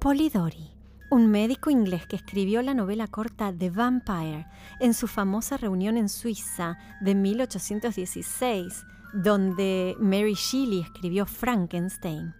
Polidori, 0.00 0.74
un 1.10 1.30
médico 1.30 1.70
inglés 1.70 2.06
que 2.06 2.16
escribió 2.16 2.62
la 2.62 2.74
novela 2.74 3.06
corta 3.06 3.52
The 3.56 3.70
Vampire 3.70 4.46
en 4.80 4.94
su 4.94 5.06
famosa 5.06 5.56
reunión 5.56 5.96
en 5.96 6.08
Suiza 6.08 6.78
de 7.00 7.14
1816, 7.14 8.84
donde 9.12 9.94
Mary 10.00 10.34
Shelley 10.34 10.80
escribió 10.80 11.26
Frankenstein. 11.26 12.34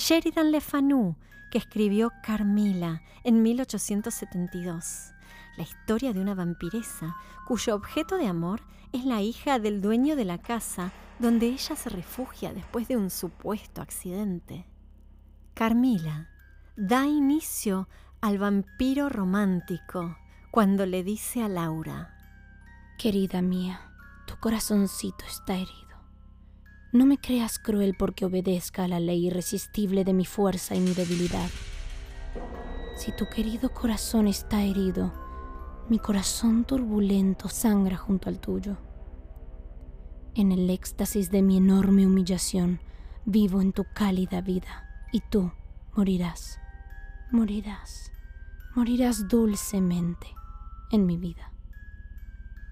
Sheridan 0.00 0.50
Le 0.50 0.62
Fanu, 0.62 1.14
que 1.50 1.58
escribió 1.58 2.10
Carmilla 2.22 3.02
en 3.22 3.42
1872, 3.42 5.12
la 5.58 5.62
historia 5.62 6.14
de 6.14 6.20
una 6.20 6.34
vampiresa 6.34 7.14
cuyo 7.46 7.74
objeto 7.74 8.16
de 8.16 8.26
amor 8.26 8.62
es 8.92 9.04
la 9.04 9.20
hija 9.20 9.58
del 9.58 9.82
dueño 9.82 10.16
de 10.16 10.24
la 10.24 10.38
casa 10.38 10.90
donde 11.18 11.48
ella 11.48 11.76
se 11.76 11.90
refugia 11.90 12.54
después 12.54 12.88
de 12.88 12.96
un 12.96 13.10
supuesto 13.10 13.82
accidente. 13.82 14.64
Carmila 15.52 16.30
da 16.76 17.04
inicio 17.04 17.86
al 18.22 18.38
vampiro 18.38 19.10
romántico 19.10 20.16
cuando 20.50 20.86
le 20.86 21.04
dice 21.04 21.42
a 21.42 21.48
Laura, 21.48 22.16
Querida 22.96 23.42
mía, 23.42 23.92
tu 24.26 24.34
corazoncito 24.38 25.26
está 25.26 25.56
herido. 25.56 25.89
No 26.92 27.06
me 27.06 27.18
creas 27.18 27.60
cruel 27.60 27.94
porque 27.96 28.24
obedezca 28.24 28.84
a 28.84 28.88
la 28.88 28.98
ley 28.98 29.28
irresistible 29.28 30.04
de 30.04 30.12
mi 30.12 30.24
fuerza 30.24 30.74
y 30.74 30.80
mi 30.80 30.92
debilidad. 30.92 31.48
Si 32.96 33.12
tu 33.12 33.28
querido 33.28 33.72
corazón 33.72 34.26
está 34.26 34.64
herido, 34.64 35.12
mi 35.88 36.00
corazón 36.00 36.64
turbulento 36.64 37.48
sangra 37.48 37.96
junto 37.96 38.28
al 38.28 38.40
tuyo. 38.40 38.76
En 40.34 40.50
el 40.50 40.68
éxtasis 40.68 41.30
de 41.30 41.42
mi 41.42 41.58
enorme 41.58 42.06
humillación, 42.06 42.80
vivo 43.24 43.60
en 43.60 43.72
tu 43.72 43.84
cálida 43.94 44.40
vida, 44.40 44.88
y 45.12 45.20
tú 45.20 45.52
morirás, 45.96 46.58
morirás, 47.30 48.10
morirás 48.74 49.28
dulcemente 49.28 50.26
en 50.90 51.06
mi 51.06 51.16
vida. 51.16 51.52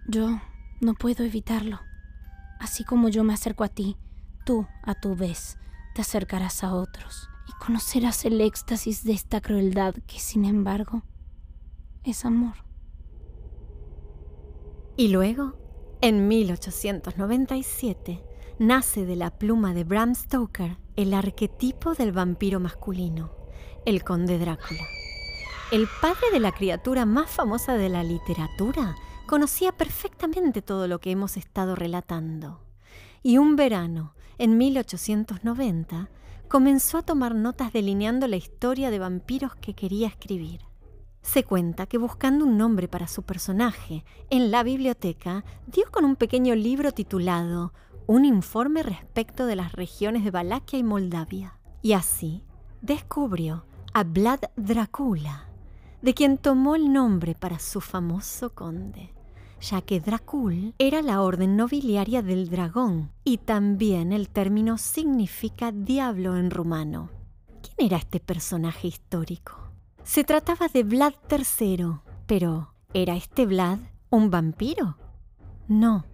Yo 0.08 0.40
no 0.80 0.94
puedo 0.94 1.24
evitarlo. 1.24 1.78
Así 2.58 2.82
como 2.82 3.08
yo 3.08 3.22
me 3.22 3.34
acerco 3.34 3.62
a 3.62 3.68
ti, 3.68 3.96
tú, 4.48 4.66
a 4.82 4.94
tu 4.94 5.14
vez, 5.14 5.58
te 5.94 6.00
acercarás 6.00 6.64
a 6.64 6.74
otros 6.74 7.28
y 7.46 7.52
conocerás 7.62 8.24
el 8.24 8.40
éxtasis 8.40 9.04
de 9.04 9.12
esta 9.12 9.42
crueldad 9.42 9.94
que, 10.06 10.18
sin 10.18 10.46
embargo, 10.46 11.02
es 12.02 12.24
amor. 12.24 12.54
Y 14.96 15.08
luego, 15.08 15.58
en 16.00 16.28
1897, 16.28 18.24
nace 18.58 19.04
de 19.04 19.16
la 19.16 19.36
pluma 19.36 19.74
de 19.74 19.84
Bram 19.84 20.14
Stoker 20.14 20.78
el 20.96 21.12
arquetipo 21.12 21.92
del 21.92 22.12
vampiro 22.12 22.58
masculino, 22.58 23.30
el 23.84 24.02
conde 24.02 24.38
Drácula. 24.38 24.86
El 25.72 25.86
padre 26.00 26.30
de 26.32 26.40
la 26.40 26.52
criatura 26.52 27.04
más 27.04 27.30
famosa 27.30 27.74
de 27.74 27.90
la 27.90 28.02
literatura 28.02 28.96
conocía 29.26 29.72
perfectamente 29.72 30.62
todo 30.62 30.88
lo 30.88 31.00
que 31.00 31.10
hemos 31.10 31.36
estado 31.36 31.76
relatando. 31.76 32.62
Y 33.22 33.36
un 33.36 33.54
verano, 33.54 34.14
en 34.38 34.56
1890, 34.56 36.10
comenzó 36.48 36.98
a 36.98 37.02
tomar 37.02 37.34
notas 37.34 37.72
delineando 37.72 38.26
la 38.26 38.36
historia 38.36 38.90
de 38.90 38.98
vampiros 38.98 39.54
que 39.56 39.74
quería 39.74 40.08
escribir. 40.08 40.60
Se 41.22 41.44
cuenta 41.44 41.86
que 41.86 41.98
buscando 41.98 42.44
un 42.44 42.56
nombre 42.56 42.88
para 42.88 43.06
su 43.06 43.22
personaje 43.22 44.04
en 44.30 44.50
la 44.50 44.62
biblioteca, 44.62 45.44
dio 45.66 45.90
con 45.90 46.04
un 46.04 46.16
pequeño 46.16 46.54
libro 46.54 46.92
titulado 46.92 47.74
Un 48.06 48.24
informe 48.24 48.82
respecto 48.82 49.44
de 49.44 49.56
las 49.56 49.72
regiones 49.72 50.24
de 50.24 50.30
Valaquia 50.30 50.78
y 50.78 50.82
Moldavia. 50.82 51.58
Y 51.82 51.92
así 51.92 52.44
descubrió 52.80 53.66
a 53.92 54.04
Vlad 54.04 54.40
Dracula, 54.56 55.48
de 56.00 56.14
quien 56.14 56.38
tomó 56.38 56.76
el 56.76 56.92
nombre 56.92 57.34
para 57.34 57.58
su 57.58 57.80
famoso 57.80 58.54
conde, 58.54 59.12
ya 59.60 59.80
que 59.82 60.00
Dracul 60.00 60.74
era 60.78 61.02
la 61.02 61.22
orden 61.22 61.56
nobiliaria 61.56 62.22
del 62.22 62.48
dragón 62.48 63.10
y 63.24 63.38
también 63.38 64.12
el 64.12 64.28
término 64.28 64.78
significa 64.78 65.72
diablo 65.72 66.36
en 66.36 66.50
rumano. 66.50 67.10
¿Quién 67.62 67.88
era 67.88 67.96
este 67.96 68.20
personaje 68.20 68.88
histórico? 68.88 69.54
Se 70.04 70.24
trataba 70.24 70.68
de 70.68 70.84
Vlad 70.84 71.14
III, 71.30 72.00
pero 72.26 72.72
¿era 72.94 73.16
este 73.16 73.46
Vlad 73.46 73.78
un 74.10 74.30
vampiro? 74.30 74.96
No, 75.66 76.04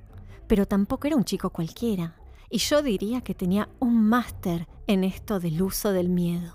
pero 0.46 0.66
tampoco 0.66 1.06
era 1.06 1.16
un 1.16 1.24
chico 1.24 1.50
cualquiera, 1.50 2.16
y 2.50 2.58
yo 2.58 2.82
diría 2.82 3.20
que 3.20 3.34
tenía 3.34 3.68
un 3.78 4.02
máster 4.08 4.66
en 4.86 5.04
esto 5.04 5.38
del 5.38 5.62
uso 5.62 5.92
del 5.92 6.08
miedo. 6.08 6.54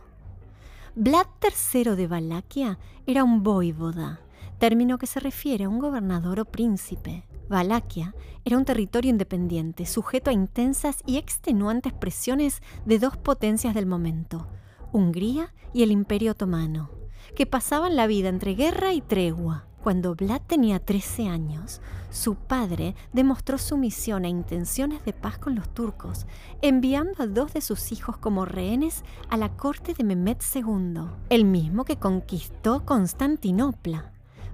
Vlad 0.96 1.28
III 1.42 1.96
de 1.96 2.08
Valaquia 2.08 2.80
era 3.06 3.24
un 3.24 3.42
voivoda, 3.42 4.20
término 4.60 4.98
que 4.98 5.08
se 5.08 5.20
refiere 5.20 5.64
a 5.64 5.70
un 5.70 5.80
gobernador 5.80 6.40
o 6.40 6.46
príncipe. 6.46 7.26
Valaquia 7.50 8.14
era 8.46 8.58
un 8.58 8.66
territorio 8.66 9.10
independiente, 9.10 9.86
sujeto 9.88 10.30
a 10.30 10.34
intensas 10.34 11.02
y 11.08 11.18
extenuantes 11.18 11.94
presiones 11.94 12.62
de 12.86 13.00
dos 13.00 13.18
potencias 13.18 13.74
del 13.74 13.88
momento, 13.88 14.48
Hungría 14.92 15.54
y 15.74 15.82
el 15.82 15.92
Imperio 15.92 16.34
Otomano 16.34 17.00
que 17.36 17.46
pasaban 17.46 17.96
la 17.96 18.08
vida 18.08 18.30
entre 18.30 18.56
guerra 18.56 18.94
y 18.94 19.02
tregua. 19.02 19.66
Cuando 19.82 20.14
Vlad 20.14 20.42
tenía 20.46 20.80
13 20.80 21.30
años, 21.30 21.82
su 22.10 22.36
padre 22.36 22.96
demostró 23.14 23.58
sumisión 23.58 24.26
e 24.26 24.30
intenciones 24.30 25.06
de 25.06 25.14
paz 25.14 25.38
con 25.38 25.56
los 25.56 25.74
turcos, 25.74 26.28
enviando 26.62 27.24
a 27.24 27.28
dos 27.28 27.54
de 27.54 27.62
sus 27.62 27.94
hijos 27.94 28.18
como 28.18 28.44
rehenes 28.44 29.06
a 29.30 29.38
la 29.38 29.56
corte 29.56 29.94
de 29.94 30.04
Mehmed 30.04 30.38
II, 30.54 31.04
el 31.30 31.46
mismo 31.46 31.86
que 31.86 31.96
conquistó 31.96 32.86
Constantinopla, 32.86 34.12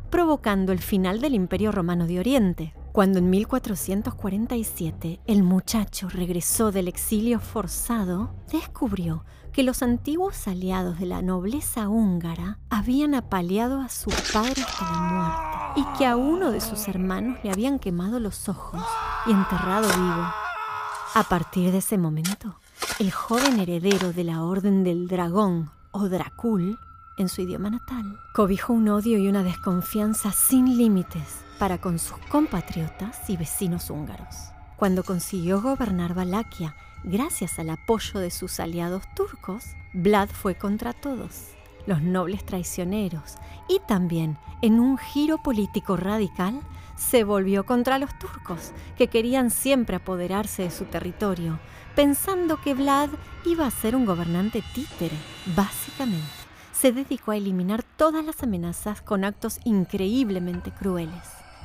provocando 0.10 0.72
el 0.72 0.80
final 0.80 1.22
del 1.22 1.36
Imperio 1.36 1.72
Romano 1.72 2.08
de 2.08 2.20
Oriente. 2.20 2.74
Cuando 2.92 3.20
en 3.20 3.30
1447 3.30 5.20
el 5.26 5.44
muchacho 5.44 6.08
regresó 6.10 6.72
del 6.72 6.88
exilio 6.88 7.40
forzado, 7.40 8.34
descubrió 8.52 9.26
que 9.52 9.64
los 9.64 9.82
antiguos 9.82 10.48
aliados 10.48 11.00
de 11.00 11.06
la 11.06 11.22
nobleza 11.22 11.88
húngara 11.88 12.60
habían 12.70 13.16
apaleado 13.16 13.82
a 13.82 13.90
su 13.90 14.10
padre 14.34 14.62
hasta 14.62 14.92
la 14.92 15.00
muerte 15.00 15.82
y 15.82 15.98
que 15.98 16.06
a 16.06 16.16
uno 16.16 16.52
de 16.52 16.62
sus 16.62 16.88
hermanos 16.88 17.40
le 17.44 17.52
habían 17.52 17.80
quemado 17.80 18.20
los 18.20 18.48
ojos 18.50 18.84
y 19.26 19.32
enterrado 19.32 19.88
vivo. 19.88 20.28
A 21.14 21.24
partir 21.30 21.72
de 21.72 21.78
ese 21.78 21.98
momento, 21.98 22.60
el 23.00 23.12
joven 23.12 23.60
heredero 23.60 24.12
de 24.14 24.24
la 24.26 24.44
Orden 24.44 24.84
del 24.84 25.08
Dragón, 25.08 25.72
o 25.92 26.10
Dracul, 26.10 26.78
en 27.18 27.30
su 27.30 27.42
idioma 27.42 27.70
natal, 27.70 28.20
cobijó 28.34 28.74
un 28.74 28.90
odio 28.90 29.18
y 29.18 29.28
una 29.28 29.44
desconfianza 29.44 30.32
sin 30.32 30.78
límites 30.78 31.44
para 31.60 31.80
con 31.80 32.00
sus 32.00 32.18
compatriotas 32.30 33.30
y 33.30 33.38
vecinos 33.38 33.90
húngaros. 33.90 34.52
Cuando 34.76 35.04
consiguió 35.04 35.62
gobernar 35.62 36.14
Valaquia 36.14 36.76
gracias 37.04 37.60
al 37.60 37.70
apoyo 37.70 38.20
de 38.20 38.32
sus 38.32 38.60
aliados 38.60 39.04
turcos, 39.16 39.76
Vlad 39.94 40.30
fue 40.30 40.56
contra 40.56 40.94
todos, 40.94 41.52
los 41.86 42.02
nobles 42.02 42.46
traicioneros, 42.46 43.36
y 43.70 43.80
también, 43.88 44.38
en 44.62 44.80
un 44.80 44.98
giro 44.98 45.42
político 45.42 45.96
radical, 45.96 46.60
se 46.96 47.24
volvió 47.24 47.66
contra 47.66 48.00
los 48.00 48.18
turcos, 48.20 48.72
que 48.98 49.08
querían 49.08 49.52
siempre 49.52 49.98
apoderarse 49.98 50.64
de 50.64 50.72
su 50.72 50.86
territorio, 50.86 51.60
pensando 51.96 52.60
que 52.62 52.74
Vlad 52.74 53.10
iba 53.46 53.66
a 53.66 53.72
ser 53.72 53.96
un 53.96 54.06
gobernante 54.06 54.64
títere. 54.74 55.16
Básicamente, 55.56 56.45
se 56.76 56.92
dedicó 56.92 57.32
a 57.32 57.38
eliminar 57.38 57.84
todas 57.84 58.24
las 58.26 58.44
amenazas 58.44 59.02
con 59.02 59.24
actos 59.24 59.60
increíblemente 59.64 60.72
crueles. 60.72 61.24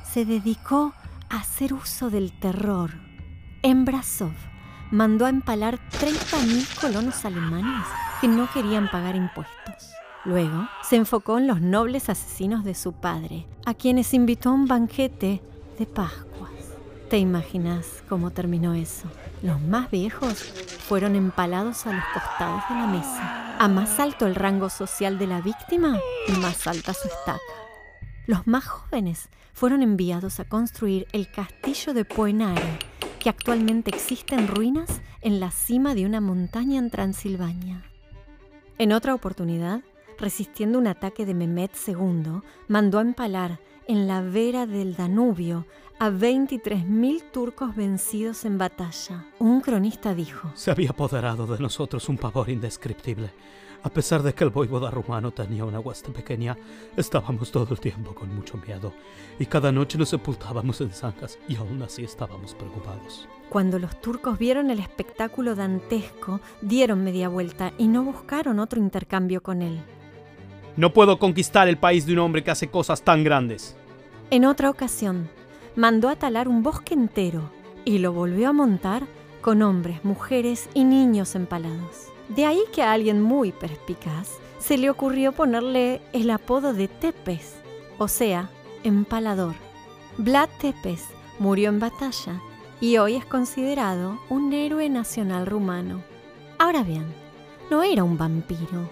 Se 0.09 0.25
dedicó 0.25 0.93
a 1.29 1.37
hacer 1.37 1.73
uso 1.73 2.09
del 2.09 2.31
terror. 2.31 2.91
En 3.61 3.85
mandó 4.89 5.25
a 5.25 5.29
empalar 5.29 5.79
30.000 5.91 6.79
colonos 6.79 7.25
alemanes 7.25 7.85
que 8.19 8.27
no 8.27 8.49
querían 8.51 8.89
pagar 8.89 9.15
impuestos. 9.15 9.91
Luego 10.23 10.67
se 10.83 10.95
enfocó 10.95 11.37
en 11.37 11.47
los 11.47 11.61
nobles 11.61 12.09
asesinos 12.09 12.63
de 12.63 12.75
su 12.75 12.93
padre, 12.93 13.47
a 13.65 13.73
quienes 13.73 14.13
invitó 14.13 14.49
a 14.49 14.53
un 14.53 14.67
banquete 14.67 15.41
de 15.77 15.85
Pascuas. 15.85 16.51
¿Te 17.09 17.17
imaginas 17.17 18.03
cómo 18.07 18.31
terminó 18.31 18.73
eso? 18.73 19.07
Los 19.41 19.59
más 19.59 19.89
viejos 19.89 20.35
fueron 20.87 21.15
empalados 21.15 21.87
a 21.87 21.93
los 21.93 22.03
costados 22.13 22.61
de 22.69 22.75
la 22.75 22.85
mesa. 22.85 23.57
A 23.57 23.67
más 23.67 23.99
alto 23.99 24.27
el 24.27 24.35
rango 24.35 24.69
social 24.69 25.17
de 25.17 25.25
la 25.25 25.41
víctima, 25.41 25.99
más 26.39 26.67
alta 26.67 26.93
su 26.93 27.07
estaca. 27.07 27.41
Los 28.27 28.45
más 28.45 28.67
jóvenes 28.67 29.29
fueron 29.53 29.81
enviados 29.81 30.39
a 30.39 30.45
construir 30.45 31.07
el 31.11 31.31
castillo 31.31 31.95
de 31.95 32.05
Poenare, 32.05 32.77
que 33.19 33.29
actualmente 33.29 33.89
existe 33.89 34.35
en 34.35 34.47
ruinas 34.47 35.01
en 35.21 35.39
la 35.39 35.49
cima 35.49 35.95
de 35.95 36.05
una 36.05 36.21
montaña 36.21 36.77
en 36.77 36.91
Transilvania. 36.91 37.83
En 38.77 38.93
otra 38.93 39.15
oportunidad, 39.15 39.81
resistiendo 40.19 40.77
un 40.77 40.85
ataque 40.85 41.25
de 41.25 41.33
Mehmet 41.33 41.71
II, 41.87 42.41
mandó 42.67 42.99
a 42.99 43.01
empalar 43.01 43.59
en 43.87 44.07
la 44.07 44.21
vera 44.21 44.67
del 44.67 44.95
Danubio 44.95 45.65
a 46.01 46.09
23.000 46.09 47.21
turcos 47.31 47.75
vencidos 47.75 48.43
en 48.45 48.57
batalla. 48.57 49.23
Un 49.37 49.61
cronista 49.61 50.15
dijo, 50.15 50.51
Se 50.55 50.71
había 50.71 50.89
apoderado 50.89 51.45
de 51.45 51.59
nosotros 51.59 52.09
un 52.09 52.17
pavor 52.17 52.49
indescriptible. 52.49 53.29
A 53.83 53.89
pesar 53.91 54.23
de 54.23 54.33
que 54.33 54.43
el 54.43 54.49
voivoda 54.49 54.89
rumano 54.89 55.29
tenía 55.29 55.63
una 55.63 55.79
hueste 55.79 56.09
pequeña, 56.09 56.57
estábamos 56.97 57.51
todo 57.51 57.71
el 57.71 57.79
tiempo 57.79 58.15
con 58.15 58.33
mucho 58.33 58.57
miedo 58.57 58.93
y 59.37 59.45
cada 59.45 59.71
noche 59.71 59.99
nos 59.99 60.09
sepultábamos 60.09 60.81
en 60.81 60.89
zanjas 60.89 61.37
y 61.47 61.55
aún 61.55 61.83
así 61.83 62.03
estábamos 62.03 62.55
preocupados. 62.55 63.27
Cuando 63.49 63.77
los 63.77 64.01
turcos 64.01 64.39
vieron 64.39 64.71
el 64.71 64.79
espectáculo 64.79 65.53
dantesco, 65.53 66.41
dieron 66.63 67.03
media 67.03 67.29
vuelta 67.29 67.73
y 67.77 67.87
no 67.87 68.03
buscaron 68.03 68.57
otro 68.57 68.79
intercambio 68.79 69.43
con 69.43 69.61
él. 69.61 69.79
No 70.77 70.93
puedo 70.93 71.19
conquistar 71.19 71.67
el 71.67 71.77
país 71.77 72.07
de 72.07 72.13
un 72.13 72.19
hombre 72.19 72.43
que 72.43 72.49
hace 72.49 72.69
cosas 72.69 73.03
tan 73.03 73.23
grandes. 73.23 73.77
En 74.31 74.45
otra 74.45 74.69
ocasión, 74.69 75.29
mandó 75.75 76.09
a 76.09 76.15
talar 76.15 76.47
un 76.47 76.63
bosque 76.63 76.93
entero 76.93 77.49
y 77.85 77.99
lo 77.99 78.13
volvió 78.13 78.49
a 78.49 78.53
montar 78.53 79.03
con 79.41 79.61
hombres, 79.61 80.03
mujeres 80.05 80.69
y 80.73 80.83
niños 80.83 81.35
empalados. 81.35 82.09
De 82.29 82.45
ahí 82.45 82.61
que 82.73 82.83
a 82.83 82.91
alguien 82.91 83.21
muy 83.21 83.51
perspicaz 83.51 84.37
se 84.59 84.77
le 84.77 84.89
ocurrió 84.89 85.31
ponerle 85.31 86.01
el 86.13 86.29
apodo 86.29 86.73
de 86.73 86.87
Tepes, 86.87 87.55
o 87.97 88.07
sea, 88.07 88.49
empalador. 88.83 89.55
Vlad 90.17 90.49
Tepes 90.59 91.07
murió 91.39 91.69
en 91.69 91.79
batalla 91.79 92.39
y 92.79 92.97
hoy 92.97 93.15
es 93.15 93.25
considerado 93.25 94.19
un 94.29 94.53
héroe 94.53 94.89
nacional 94.89 95.45
rumano. 95.45 96.03
Ahora 96.59 96.83
bien, 96.83 97.05
no 97.69 97.83
era 97.83 98.03
un 98.03 98.17
vampiro, 98.17 98.89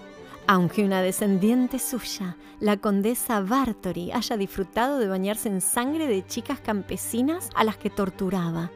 aunque 0.52 0.84
una 0.84 1.04
descendiente 1.04 1.78
suya, 1.78 2.36
la 2.60 2.78
condesa 2.78 3.40
Bartori, 3.40 4.12
haya 4.12 4.36
disfrutado 4.36 4.98
de 4.98 5.08
bañarse 5.08 5.48
en 5.48 5.62
sangre 5.62 6.08
de 6.08 6.26
chicas 6.26 6.60
campesinas 6.60 7.52
a 7.54 7.64
las 7.64 7.78
que 7.78 7.92
torturaba 7.92 8.72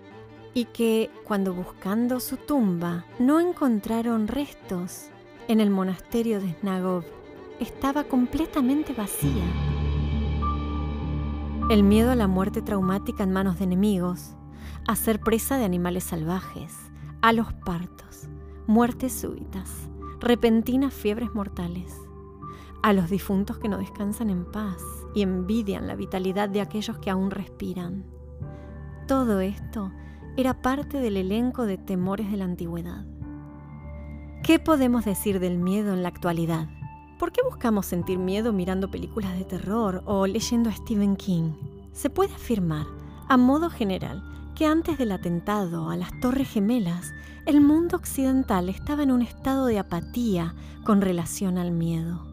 y 0.53 0.65
que, 0.65 1.10
cuando 1.24 1.51
buscando 1.51 2.20
su 2.20 2.38
tumba 2.38 3.06
no 3.18 3.39
encontraron 3.39 4.27
restos, 4.27 5.08
en 5.48 5.60
el 5.60 5.72
monasterio 5.72 6.39
de 6.39 6.53
Snagov 6.60 7.06
estaba 7.60 8.03
completamente 8.03 8.94
vacía. 8.94 9.44
El 11.72 11.82
miedo 11.82 12.12
a 12.12 12.15
la 12.15 12.27
muerte 12.27 12.62
traumática 12.62 13.24
en 13.24 13.32
manos 13.32 13.58
de 13.58 13.63
enemigos, 13.63 14.36
a 14.88 14.96
ser 14.96 15.20
presa 15.20 15.58
de 15.58 15.65
animales 15.65 16.03
salvajes, 16.03 16.72
a 17.24 17.34
los 17.34 17.51
partos, 17.51 18.27
muertes 18.68 19.12
súbitas, 19.12 19.72
repentinas 20.24 20.94
fiebres 20.94 21.36
mortales, 21.36 21.94
a 22.82 22.94
los 22.94 23.10
difuntos 23.10 23.60
que 23.60 23.68
no 23.68 23.77
descansan 23.77 24.30
en 24.30 24.50
paz 24.50 24.82
y 25.13 25.22
envidian 25.22 25.86
la 25.86 25.96
vitalidad 25.96 26.48
de 26.48 26.62
aquellos 26.62 26.98
que 27.00 27.10
aún 27.10 27.30
respiran. 27.30 28.06
Todo 29.06 29.42
esto 29.42 29.92
era 30.38 30.62
parte 30.62 31.01
del 31.01 31.18
elenco 31.18 31.65
de 31.65 31.77
temores 31.77 32.32
de 32.32 32.38
la 32.38 32.46
antigüedad. 32.46 33.06
¿Qué 34.44 34.60
podemos 34.60 35.03
decir 35.03 35.42
del 35.42 35.58
miedo 35.58 35.94
en 35.94 36.03
la 36.03 36.10
actualidad? 36.10 36.70
¿Por 37.20 37.34
qué 37.34 37.42
buscamos 37.44 37.86
sentir 37.86 38.18
miedo 38.18 38.53
mirando 38.53 38.90
películas 38.90 39.38
de 39.38 39.44
terror 39.44 40.03
o 40.05 40.25
leyendo 40.25 40.70
a 40.70 40.74
Stephen 40.74 41.18
King? 41.18 41.51
Se 41.92 42.09
puede 42.09 42.33
afirmar, 42.33 42.86
a 43.27 43.36
modo 43.36 43.70
general, 43.70 44.24
que 44.53 44.66
antes 44.66 44.98
del 44.98 45.11
atentado 45.11 45.89
a 45.89 45.98
las 45.98 46.20
Torres 46.20 46.50
Gemelas, 46.50 47.13
el 47.46 47.59
mundo 47.59 47.98
occidental 47.98 48.70
estaba 48.70 49.03
en 49.03 49.11
un 49.11 49.22
estado 49.22 49.66
de 49.66 49.79
apatía 49.79 50.53
con 50.83 51.01
relación 51.01 51.57
al 51.57 51.72
miedo. 51.72 52.25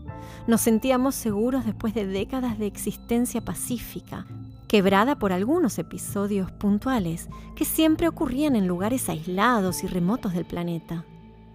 Nos 0.47 0.61
sentíamos 0.61 1.15
seguros 1.15 1.65
después 1.65 1.95
de 1.95 2.07
décadas 2.07 2.59
de 2.59 2.67
existencia 2.67 3.41
pacífica, 3.41 4.27
quebrada 4.69 5.19
por 5.19 5.33
algunos 5.33 5.79
episodios 5.79 6.51
puntuales 6.53 7.29
que 7.57 7.65
siempre 7.65 8.09
ocurrían 8.09 8.55
en 8.55 8.67
lugares 8.67 9.09
aislados 9.09 9.83
y 9.83 9.87
remotos 9.87 10.35
del 10.35 10.45
planeta. 10.45 11.05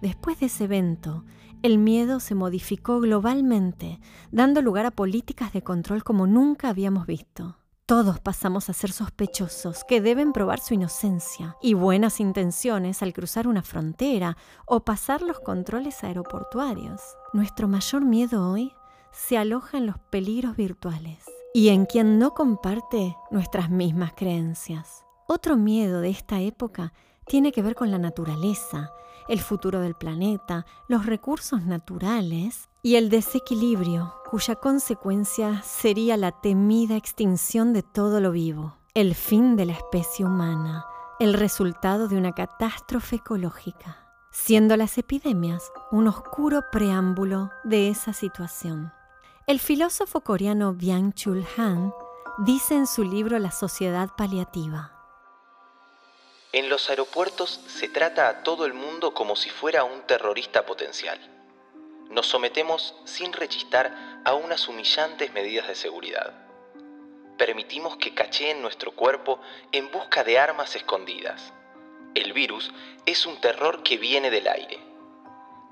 Después 0.02 0.40
de 0.40 0.46
ese 0.46 0.64
evento, 0.64 1.24
el 1.62 1.78
miedo 1.78 2.20
se 2.20 2.34
modificó 2.34 3.00
globalmente, 3.00 4.00
dando 4.30 4.62
lugar 4.62 4.86
a 4.86 4.90
políticas 4.90 5.52
de 5.52 5.62
control 5.62 6.04
como 6.04 6.26
nunca 6.26 6.68
habíamos 6.68 7.06
visto. 7.06 7.56
Todos 7.86 8.18
pasamos 8.18 8.68
a 8.68 8.72
ser 8.72 8.90
sospechosos 8.90 9.84
que 9.84 10.00
deben 10.00 10.32
probar 10.32 10.58
su 10.58 10.74
inocencia 10.74 11.56
y 11.62 11.74
buenas 11.74 12.18
intenciones 12.18 13.00
al 13.00 13.12
cruzar 13.12 13.46
una 13.46 13.62
frontera 13.62 14.36
o 14.66 14.80
pasar 14.80 15.22
los 15.22 15.38
controles 15.38 16.02
aeroportuarios. 16.02 17.00
Nuestro 17.32 17.68
mayor 17.68 18.04
miedo 18.04 18.50
hoy 18.50 18.72
se 19.12 19.38
aloja 19.38 19.78
en 19.78 19.86
los 19.86 20.00
peligros 20.10 20.56
virtuales 20.56 21.26
y 21.54 21.68
en 21.68 21.86
quien 21.86 22.18
no 22.18 22.34
comparte 22.34 23.16
nuestras 23.30 23.70
mismas 23.70 24.14
creencias. 24.16 25.04
Otro 25.28 25.56
miedo 25.56 26.00
de 26.00 26.10
esta 26.10 26.40
época 26.40 26.92
tiene 27.28 27.52
que 27.52 27.62
ver 27.62 27.76
con 27.76 27.92
la 27.92 27.98
naturaleza, 27.98 28.90
el 29.28 29.40
futuro 29.40 29.80
del 29.80 29.94
planeta, 29.94 30.66
los 30.88 31.06
recursos 31.06 31.62
naturales 31.64 32.68
y 32.82 32.96
el 32.96 33.10
desequilibrio, 33.10 34.14
cuya 34.30 34.54
consecuencia 34.56 35.62
sería 35.62 36.16
la 36.16 36.32
temida 36.32 36.96
extinción 36.96 37.72
de 37.72 37.82
todo 37.82 38.20
lo 38.20 38.32
vivo, 38.32 38.76
el 38.94 39.14
fin 39.14 39.56
de 39.56 39.66
la 39.66 39.72
especie 39.72 40.24
humana, 40.24 40.86
el 41.18 41.34
resultado 41.34 42.08
de 42.08 42.16
una 42.16 42.32
catástrofe 42.32 43.16
ecológica, 43.16 43.96
siendo 44.30 44.76
las 44.76 44.98
epidemias 44.98 45.72
un 45.90 46.08
oscuro 46.08 46.62
preámbulo 46.70 47.50
de 47.64 47.88
esa 47.88 48.12
situación. 48.12 48.92
El 49.46 49.60
filósofo 49.60 50.20
coreano 50.22 50.74
Byung-Chul 50.74 51.46
Han 51.56 51.92
dice 52.38 52.74
en 52.74 52.86
su 52.86 53.04
libro 53.04 53.38
La 53.38 53.50
sociedad 53.50 54.10
paliativa, 54.16 54.95
en 56.56 56.70
los 56.70 56.88
aeropuertos 56.88 57.60
se 57.66 57.86
trata 57.86 58.28
a 58.28 58.42
todo 58.42 58.64
el 58.64 58.72
mundo 58.72 59.12
como 59.12 59.36
si 59.36 59.50
fuera 59.50 59.84
un 59.84 60.00
terrorista 60.06 60.64
potencial. 60.64 61.18
Nos 62.08 62.28
sometemos 62.28 62.94
sin 63.04 63.34
rechistar 63.34 64.22
a 64.24 64.32
unas 64.32 64.66
humillantes 64.66 65.34
medidas 65.34 65.68
de 65.68 65.74
seguridad. 65.74 66.32
Permitimos 67.36 67.98
que 67.98 68.14
cacheen 68.14 68.62
nuestro 68.62 68.92
cuerpo 68.92 69.38
en 69.70 69.90
busca 69.90 70.24
de 70.24 70.38
armas 70.38 70.74
escondidas. 70.76 71.52
El 72.14 72.32
virus 72.32 72.72
es 73.04 73.26
un 73.26 73.38
terror 73.38 73.82
que 73.82 73.98
viene 73.98 74.30
del 74.30 74.48
aire. 74.48 74.78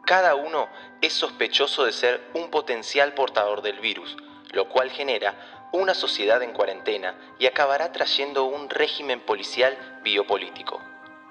Cada 0.04 0.34
uno 0.34 0.68
es 1.00 1.14
sospechoso 1.14 1.86
de 1.86 1.92
ser 1.92 2.20
un 2.34 2.50
potencial 2.50 3.14
portador 3.14 3.62
del 3.62 3.80
virus, 3.80 4.18
lo 4.52 4.68
cual 4.68 4.90
genera 4.90 5.53
una 5.74 5.94
sociedad 5.94 6.40
en 6.42 6.52
cuarentena 6.52 7.14
y 7.38 7.46
acabará 7.46 7.90
trayendo 7.90 8.44
un 8.44 8.70
régimen 8.70 9.20
policial 9.20 9.76
biopolítico. 10.04 10.80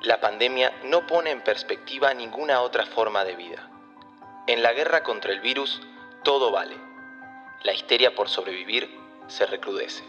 La 0.01 0.19
pandemia 0.19 0.73
no 0.83 1.07
pone 1.07 1.31
en 1.31 1.41
perspectiva 1.41 2.13
ninguna 2.13 2.59
otra 2.59 2.85
forma 2.85 3.23
de 3.23 3.37
vida. 3.37 3.69
En 4.47 4.61
la 4.61 4.73
guerra 4.73 5.01
contra 5.01 5.31
el 5.31 5.39
virus, 5.39 5.81
todo 6.23 6.51
vale. 6.51 6.75
La 7.63 7.73
histeria 7.73 8.13
por 8.15 8.27
sobrevivir 8.27 8.93
se 9.27 9.45
recrudece. 9.45 10.03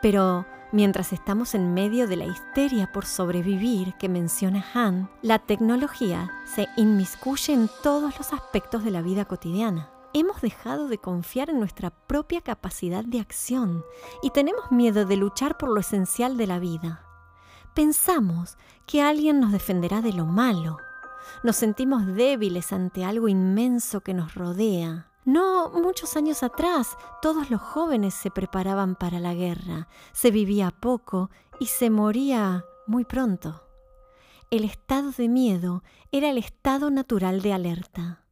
Pero 0.00 0.46
mientras 0.70 1.12
estamos 1.12 1.56
en 1.56 1.74
medio 1.74 2.06
de 2.06 2.16
la 2.16 2.26
histeria 2.26 2.92
por 2.92 3.06
sobrevivir 3.06 3.94
que 3.94 4.08
menciona 4.08 4.64
Han, 4.74 5.10
la 5.20 5.40
tecnología 5.40 6.30
se 6.44 6.68
inmiscuye 6.76 7.52
en 7.52 7.68
todos 7.82 8.16
los 8.18 8.32
aspectos 8.32 8.84
de 8.84 8.92
la 8.92 9.02
vida 9.02 9.24
cotidiana 9.24 9.90
hemos 10.14 10.40
dejado 10.40 10.88
de 10.88 10.98
confiar 10.98 11.50
en 11.50 11.58
nuestra 11.58 11.90
propia 11.90 12.40
capacidad 12.40 13.04
de 13.04 13.20
acción 13.20 13.84
y 14.22 14.30
tenemos 14.30 14.70
miedo 14.70 15.04
de 15.04 15.16
luchar 15.16 15.58
por 15.58 15.68
lo 15.68 15.80
esencial 15.80 16.36
de 16.36 16.46
la 16.46 16.60
vida. 16.60 17.04
Pensamos 17.74 18.56
que 18.86 19.02
alguien 19.02 19.40
nos 19.40 19.50
defenderá 19.50 20.00
de 20.00 20.12
lo 20.12 20.24
malo. 20.24 20.78
Nos 21.42 21.56
sentimos 21.56 22.06
débiles 22.06 22.72
ante 22.72 23.04
algo 23.04 23.28
inmenso 23.28 24.00
que 24.00 24.14
nos 24.14 24.34
rodea. 24.34 25.10
No 25.24 25.70
muchos 25.70 26.16
años 26.16 26.42
atrás, 26.42 26.96
todos 27.20 27.50
los 27.50 27.60
jóvenes 27.60 28.14
se 28.14 28.30
preparaban 28.30 28.94
para 28.94 29.18
la 29.18 29.34
guerra, 29.34 29.88
se 30.12 30.30
vivía 30.30 30.70
poco 30.70 31.30
y 31.58 31.66
se 31.66 31.90
moría 31.90 32.64
muy 32.86 33.04
pronto. 33.04 33.62
El 34.50 34.64
estado 34.64 35.10
de 35.10 35.28
miedo 35.28 35.82
era 36.12 36.30
el 36.30 36.38
estado 36.38 36.90
natural 36.90 37.42
de 37.42 37.52
alerta. 37.52 38.23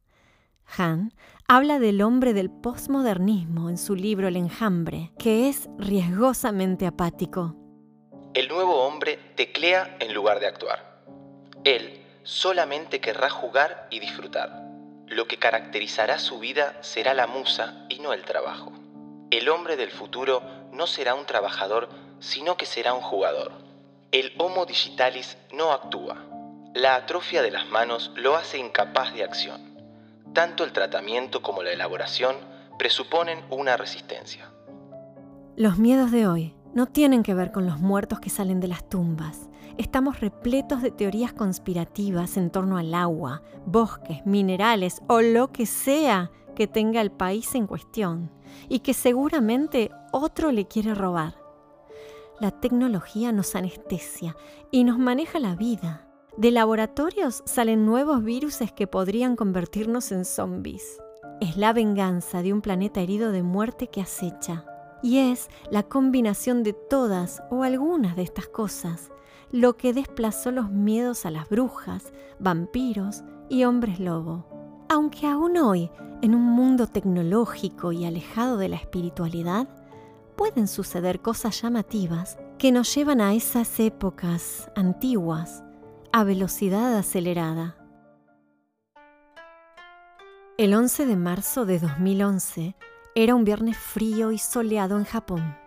Han 0.77 1.13
habla 1.47 1.79
del 1.79 2.01
hombre 2.01 2.33
del 2.33 2.49
postmodernismo 2.49 3.69
en 3.69 3.77
su 3.77 3.95
libro 3.95 4.27
El 4.27 4.37
enjambre, 4.37 5.11
que 5.19 5.49
es 5.49 5.69
riesgosamente 5.77 6.87
apático. 6.87 7.55
El 8.33 8.47
nuevo 8.47 8.83
hombre 8.83 9.19
teclea 9.35 9.97
en 9.99 10.13
lugar 10.13 10.39
de 10.39 10.47
actuar. 10.47 11.03
Él 11.63 12.01
solamente 12.23 12.99
querrá 12.99 13.29
jugar 13.29 13.87
y 13.91 13.99
disfrutar. 13.99 14.63
Lo 15.07 15.27
que 15.27 15.37
caracterizará 15.37 16.17
su 16.17 16.39
vida 16.39 16.77
será 16.81 17.13
la 17.13 17.27
musa 17.27 17.85
y 17.89 17.99
no 17.99 18.13
el 18.13 18.23
trabajo. 18.23 18.71
El 19.29 19.49
hombre 19.49 19.75
del 19.75 19.91
futuro 19.91 20.41
no 20.71 20.87
será 20.87 21.13
un 21.13 21.25
trabajador, 21.25 21.89
sino 22.19 22.57
que 22.57 22.65
será 22.65 22.93
un 22.93 23.01
jugador. 23.01 23.51
El 24.11 24.33
Homo 24.37 24.65
digitalis 24.65 25.37
no 25.51 25.71
actúa. 25.71 26.17
La 26.73 26.95
atrofia 26.95 27.41
de 27.41 27.51
las 27.51 27.67
manos 27.67 28.11
lo 28.15 28.35
hace 28.35 28.57
incapaz 28.57 29.13
de 29.13 29.23
acción. 29.23 29.72
Tanto 30.33 30.63
el 30.63 30.73
tratamiento 30.73 31.43
como 31.43 31.61
la 31.61 31.71
elaboración 31.71 32.35
presuponen 32.79 33.39
una 33.51 33.77
resistencia. 33.77 34.51
Los 35.55 35.77
miedos 35.77 36.11
de 36.11 36.27
hoy 36.27 36.55
no 36.73 36.87
tienen 36.87 37.21
que 37.21 37.35
ver 37.35 37.51
con 37.51 37.67
los 37.67 37.79
muertos 37.79 38.19
que 38.19 38.31
salen 38.31 38.59
de 38.59 38.67
las 38.67 38.89
tumbas. 38.89 39.47
Estamos 39.77 40.21
repletos 40.21 40.81
de 40.81 40.89
teorías 40.89 41.33
conspirativas 41.33 42.35
en 42.37 42.49
torno 42.49 42.77
al 42.77 42.95
agua, 42.95 43.43
bosques, 43.67 44.25
minerales 44.25 45.03
o 45.07 45.21
lo 45.21 45.51
que 45.51 45.67
sea 45.67 46.31
que 46.55 46.65
tenga 46.65 47.01
el 47.01 47.11
país 47.11 47.53
en 47.53 47.67
cuestión 47.67 48.31
y 48.69 48.79
que 48.79 48.95
seguramente 48.95 49.91
otro 50.11 50.51
le 50.51 50.67
quiere 50.67 50.95
robar. 50.95 51.35
La 52.39 52.49
tecnología 52.49 53.31
nos 53.31 53.55
anestesia 53.55 54.35
y 54.71 54.83
nos 54.83 54.97
maneja 54.97 55.39
la 55.39 55.55
vida. 55.55 56.02
De 56.35 56.49
laboratorios 56.49 57.43
salen 57.45 57.85
nuevos 57.85 58.23
virus 58.23 58.57
que 58.75 58.87
podrían 58.87 59.35
convertirnos 59.35 60.11
en 60.11 60.25
zombies. 60.25 60.97
Es 61.39 61.57
la 61.57 61.73
venganza 61.73 62.41
de 62.41 62.51
un 62.51 62.61
planeta 62.61 63.01
herido 63.01 63.31
de 63.31 63.43
muerte 63.43 63.87
que 63.87 64.01
acecha. 64.01 64.65
Y 65.03 65.19
es 65.19 65.49
la 65.69 65.83
combinación 65.83 66.63
de 66.63 66.73
todas 66.73 67.43
o 67.51 67.61
algunas 67.61 68.15
de 68.15 68.23
estas 68.23 68.47
cosas 68.47 69.11
lo 69.51 69.77
que 69.77 69.93
desplazó 69.93 70.49
los 70.49 70.71
miedos 70.71 71.27
a 71.27 71.29
las 71.29 71.47
brujas, 71.47 72.11
vampiros 72.39 73.21
y 73.49 73.65
hombres 73.65 73.99
lobo. 73.99 74.47
Aunque 74.89 75.27
aún 75.27 75.57
hoy, 75.57 75.91
en 76.23 76.33
un 76.33 76.41
mundo 76.41 76.87
tecnológico 76.87 77.91
y 77.91 78.05
alejado 78.05 78.57
de 78.57 78.69
la 78.69 78.77
espiritualidad, 78.77 79.67
pueden 80.35 80.67
suceder 80.67 81.19
cosas 81.19 81.61
llamativas 81.61 82.39
que 82.57 82.71
nos 82.71 82.95
llevan 82.95 83.21
a 83.21 83.35
esas 83.35 83.79
épocas 83.79 84.71
antiguas 84.75 85.62
a 86.15 86.23
velocidad 86.23 86.95
acelerada. 86.95 87.75
El 90.59 90.75
11 90.75 91.07
de 91.07 91.15
marzo 91.15 91.65
de 91.65 91.79
2011 91.79 92.75
era 93.15 93.33
un 93.33 93.43
viernes 93.43 93.75
frío 93.79 94.31
y 94.31 94.37
soleado 94.37 94.99
en 94.99 95.05
Japón. 95.05 95.57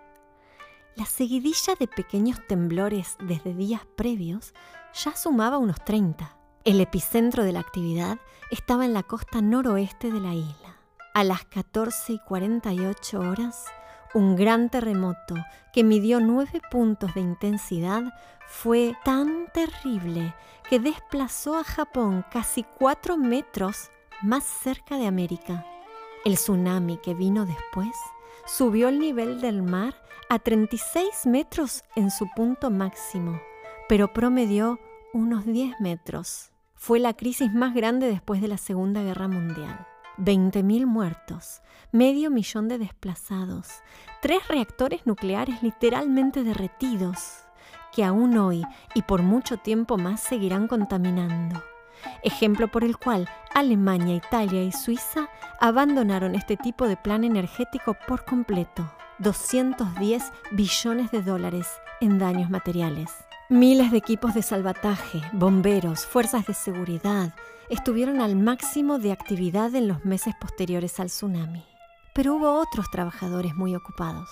La 0.94 1.04
seguidilla 1.04 1.74
de 1.76 1.88
pequeños 1.88 2.38
temblores 2.46 3.16
desde 3.24 3.54
días 3.54 3.82
previos 3.96 4.54
ya 4.94 5.16
sumaba 5.16 5.59
unos 5.59 5.85
30. 5.85 6.38
El 6.62 6.80
epicentro 6.80 7.42
de 7.42 7.50
la 7.50 7.61
actividad 7.61 8.18
estaba 8.52 8.85
en 8.85 8.92
la 8.92 9.02
costa 9.02 9.42
noroeste 9.42 10.12
de 10.12 10.20
la 10.20 10.35
isla. 10.35 10.76
A 11.12 11.24
las 11.24 11.44
14 11.46 12.12
y 12.12 12.18
48 12.20 13.18
horas, 13.18 13.64
un 14.14 14.37
gran 14.37 14.71
terremoto 14.71 15.35
que 15.73 15.85
midió 15.85 16.21
9 16.21 16.61
puntos 16.71 17.14
de 17.14 17.21
intensidad 17.21 18.03
fue 18.47 18.95
tan 19.05 19.47
terrible 19.53 20.35
que 20.69 20.79
desplazó 20.79 21.57
a 21.57 21.64
Japón 21.64 22.25
casi 22.31 22.64
4 22.79 23.16
metros 23.16 23.90
más 24.23 24.45
cerca 24.45 24.97
de 24.97 25.07
América. 25.07 25.66
El 26.25 26.35
tsunami 26.35 26.99
que 26.99 27.14
vino 27.14 27.47
después 27.47 27.95
subió 28.47 28.88
el 28.88 28.99
nivel 28.99 29.40
del 29.40 29.62
mar 29.62 29.95
a 30.29 30.38
36 30.38 31.27
metros 31.27 31.85
en 31.95 32.11
su 32.11 32.27
punto 32.35 32.71
máximo, 32.71 33.40
pero 33.88 34.12
promedió 34.12 34.81
unos 35.12 35.45
10 35.47 35.81
metros. 35.81 36.51
Fue 36.75 36.99
la 36.99 37.14
crisis 37.14 37.53
más 37.53 37.75
grande 37.75 38.09
después 38.09 38.40
de 38.40 38.49
la 38.49 38.59
Segunda 38.59 39.03
Guerra 39.03 39.29
Mundial. 39.29 39.87
20.000 40.18 40.87
muertos, 40.87 41.62
medio 41.92 42.31
millón 42.31 42.68
de 42.68 42.79
desplazados, 42.79 43.68
tres 44.22 44.46
reactores 44.48 45.07
nucleares 45.07 45.62
literalmente 45.62 46.42
derretidos, 46.42 47.18
que 47.94 48.05
aún 48.05 48.37
hoy 48.38 48.62
y 48.94 49.02
por 49.02 49.22
mucho 49.22 49.57
tiempo 49.57 49.96
más 49.96 50.20
seguirán 50.20 50.68
contaminando. 50.68 51.62
Ejemplo 52.22 52.68
por 52.68 52.85
el 52.85 52.98
cual 52.98 53.29
Alemania, 53.55 54.14
Italia 54.14 54.62
y 54.62 54.72
Suiza 54.72 55.29
abandonaron 55.61 56.35
este 56.35 56.57
tipo 56.57 56.87
de 56.87 56.96
plan 56.96 57.24
energético 57.24 57.96
por 58.07 58.24
completo. 58.24 58.90
210 59.18 60.33
billones 60.50 61.11
de 61.11 61.22
dólares 61.22 61.68
en 62.00 62.18
daños 62.18 62.50
materiales. 62.50 63.11
Miles 63.48 63.90
de 63.90 63.96
equipos 63.96 64.35
de 64.35 64.42
salvataje, 64.42 65.22
bomberos, 65.33 66.05
fuerzas 66.05 66.46
de 66.46 66.52
seguridad 66.52 67.33
estuvieron 67.68 68.20
al 68.20 68.37
máximo 68.37 68.98
de 68.98 69.12
actividad 69.12 69.74
en 69.74 69.88
los 69.88 70.05
meses 70.05 70.35
posteriores 70.40 71.00
al 71.00 71.09
tsunami. 71.09 71.64
Pero 72.14 72.35
hubo 72.37 72.61
otros 72.61 72.90
trabajadores 72.90 73.55
muy 73.55 73.74
ocupados, 73.74 74.29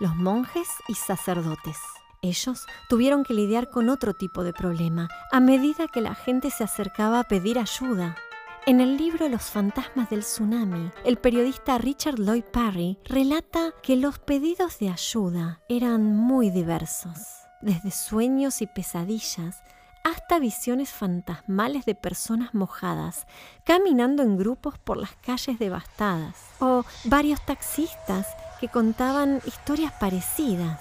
los 0.00 0.16
monjes 0.16 0.68
y 0.88 0.94
sacerdotes. 0.94 1.76
Ellos 2.22 2.66
tuvieron 2.88 3.24
que 3.24 3.34
lidiar 3.34 3.68
con 3.68 3.88
otro 3.88 4.14
tipo 4.14 4.44
de 4.44 4.52
problema 4.52 5.08
a 5.32 5.40
medida 5.40 5.88
que 5.88 6.00
la 6.00 6.14
gente 6.14 6.50
se 6.50 6.62
acercaba 6.62 7.18
a 7.18 7.24
pedir 7.24 7.58
ayuda. 7.58 8.16
En 8.64 8.80
el 8.80 8.96
libro 8.96 9.28
Los 9.28 9.42
fantasmas 9.42 10.08
del 10.08 10.20
tsunami, 10.20 10.92
el 11.04 11.16
periodista 11.16 11.78
Richard 11.78 12.20
Lloyd 12.20 12.44
Parry 12.44 12.96
relata 13.04 13.72
que 13.82 13.96
los 13.96 14.20
pedidos 14.20 14.78
de 14.78 14.90
ayuda 14.90 15.60
eran 15.68 16.16
muy 16.16 16.50
diversos, 16.50 17.18
desde 17.60 17.90
sueños 17.90 18.62
y 18.62 18.68
pesadillas 18.68 19.64
hasta 20.04 20.38
visiones 20.38 20.90
fantasmales 20.90 21.84
de 21.84 21.94
personas 21.94 22.54
mojadas, 22.54 23.26
caminando 23.64 24.22
en 24.22 24.36
grupos 24.36 24.78
por 24.78 24.96
las 24.96 25.14
calles 25.16 25.58
devastadas, 25.58 26.36
o 26.60 26.84
varios 27.04 27.44
taxistas 27.44 28.26
que 28.60 28.68
contaban 28.68 29.40
historias 29.46 29.92
parecidas, 29.92 30.80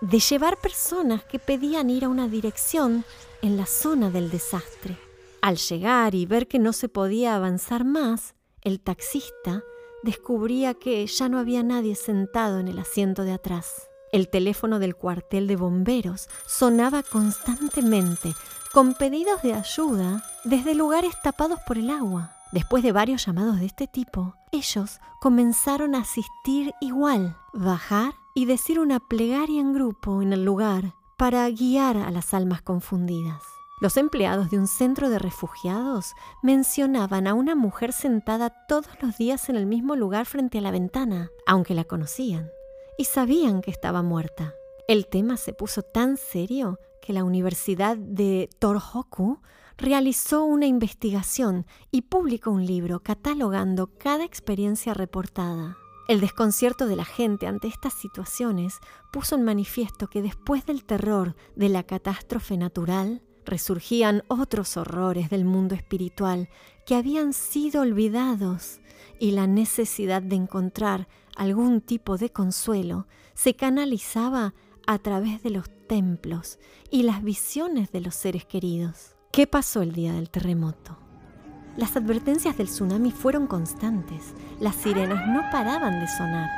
de 0.00 0.18
llevar 0.20 0.58
personas 0.58 1.24
que 1.24 1.38
pedían 1.38 1.90
ir 1.90 2.04
a 2.04 2.08
una 2.08 2.28
dirección 2.28 3.04
en 3.42 3.56
la 3.56 3.66
zona 3.66 4.10
del 4.10 4.30
desastre. 4.30 4.98
Al 5.40 5.56
llegar 5.56 6.14
y 6.14 6.26
ver 6.26 6.48
que 6.48 6.58
no 6.58 6.72
se 6.72 6.88
podía 6.88 7.36
avanzar 7.36 7.84
más, 7.84 8.34
el 8.62 8.80
taxista 8.80 9.62
descubría 10.02 10.74
que 10.74 11.06
ya 11.06 11.28
no 11.28 11.38
había 11.38 11.62
nadie 11.62 11.94
sentado 11.94 12.58
en 12.58 12.68
el 12.68 12.78
asiento 12.78 13.22
de 13.22 13.32
atrás. 13.32 13.88
El 14.16 14.30
teléfono 14.30 14.78
del 14.78 14.96
cuartel 14.96 15.46
de 15.46 15.56
bomberos 15.56 16.30
sonaba 16.46 17.02
constantemente, 17.02 18.32
con 18.72 18.94
pedidos 18.94 19.42
de 19.42 19.52
ayuda 19.52 20.24
desde 20.42 20.74
lugares 20.74 21.20
tapados 21.22 21.60
por 21.66 21.76
el 21.76 21.90
agua. 21.90 22.32
Después 22.50 22.82
de 22.82 22.92
varios 22.92 23.26
llamados 23.26 23.60
de 23.60 23.66
este 23.66 23.86
tipo, 23.86 24.34
ellos 24.52 25.00
comenzaron 25.20 25.94
a 25.94 25.98
asistir 25.98 26.72
igual, 26.80 27.36
bajar 27.52 28.14
y 28.34 28.46
decir 28.46 28.80
una 28.80 29.00
plegaria 29.00 29.60
en 29.60 29.74
grupo 29.74 30.22
en 30.22 30.32
el 30.32 30.46
lugar 30.46 30.94
para 31.18 31.46
guiar 31.50 31.98
a 31.98 32.10
las 32.10 32.32
almas 32.32 32.62
confundidas. 32.62 33.42
Los 33.82 33.98
empleados 33.98 34.50
de 34.50 34.58
un 34.58 34.66
centro 34.66 35.10
de 35.10 35.18
refugiados 35.18 36.14
mencionaban 36.42 37.26
a 37.26 37.34
una 37.34 37.54
mujer 37.54 37.92
sentada 37.92 38.48
todos 38.66 38.88
los 39.02 39.18
días 39.18 39.50
en 39.50 39.56
el 39.56 39.66
mismo 39.66 39.94
lugar 39.94 40.24
frente 40.24 40.56
a 40.56 40.62
la 40.62 40.70
ventana, 40.70 41.28
aunque 41.46 41.74
la 41.74 41.84
conocían, 41.84 42.48
y 42.98 43.04
sabían 43.04 43.60
que 43.60 43.70
estaba 43.70 44.02
muerta. 44.02 44.54
El 44.88 45.06
tema 45.06 45.36
se 45.36 45.52
puso 45.52 45.82
tan 45.82 46.16
serio 46.16 46.78
que 47.02 47.12
la 47.12 47.24
Universidad 47.24 47.96
de 47.96 48.48
Torhoku 48.58 49.40
realizó 49.76 50.44
una 50.44 50.66
investigación 50.66 51.66
y 51.90 52.02
publicó 52.02 52.50
un 52.50 52.64
libro 52.64 53.00
catalogando 53.00 53.90
cada 53.98 54.24
experiencia 54.24 54.94
reportada. 54.94 55.76
El 56.08 56.20
desconcierto 56.20 56.86
de 56.86 56.96
la 56.96 57.04
gente 57.04 57.46
ante 57.46 57.66
estas 57.68 57.92
situaciones 57.94 58.78
puso 59.12 59.34
en 59.34 59.42
manifiesto 59.42 60.06
que 60.06 60.22
después 60.22 60.64
del 60.64 60.84
terror 60.84 61.34
de 61.56 61.68
la 61.68 61.82
catástrofe 61.82 62.56
natural, 62.56 63.22
resurgían 63.44 64.22
otros 64.28 64.76
horrores 64.76 65.30
del 65.30 65.44
mundo 65.44 65.74
espiritual 65.74 66.48
que 66.84 66.94
habían 66.94 67.32
sido 67.32 67.82
olvidados 67.82 68.80
y 69.18 69.30
la 69.32 69.46
necesidad 69.46 70.22
de 70.22 70.36
encontrar 70.36 71.08
algún 71.36 71.80
tipo 71.80 72.16
de 72.16 72.30
consuelo 72.30 73.06
se 73.34 73.54
canalizaba 73.54 74.54
a 74.86 74.98
través 74.98 75.42
de 75.42 75.50
los 75.50 75.68
templos 75.86 76.58
y 76.90 77.02
las 77.02 77.22
visiones 77.22 77.92
de 77.92 78.00
los 78.00 78.14
seres 78.14 78.44
queridos. 78.44 79.16
¿Qué 79.32 79.46
pasó 79.46 79.82
el 79.82 79.92
día 79.92 80.12
del 80.14 80.30
terremoto? 80.30 80.98
Las 81.76 81.96
advertencias 81.96 82.56
del 82.56 82.68
tsunami 82.68 83.10
fueron 83.10 83.46
constantes, 83.46 84.32
las 84.60 84.76
sirenas 84.76 85.28
no 85.28 85.42
paraban 85.50 86.00
de 86.00 86.08
sonar. 86.08 86.48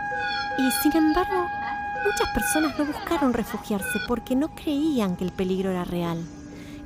Y 0.59 0.71
sin 0.83 0.97
embargo 0.97 1.47
muchas 2.05 2.29
personas 2.33 2.79
no 2.79 2.85
buscaron 2.85 3.33
refugiarse 3.33 3.99
porque 4.07 4.37
no 4.37 4.55
creían 4.55 5.17
que 5.17 5.25
el 5.25 5.33
peligro 5.33 5.71
era 5.71 5.85
real. 5.85 6.25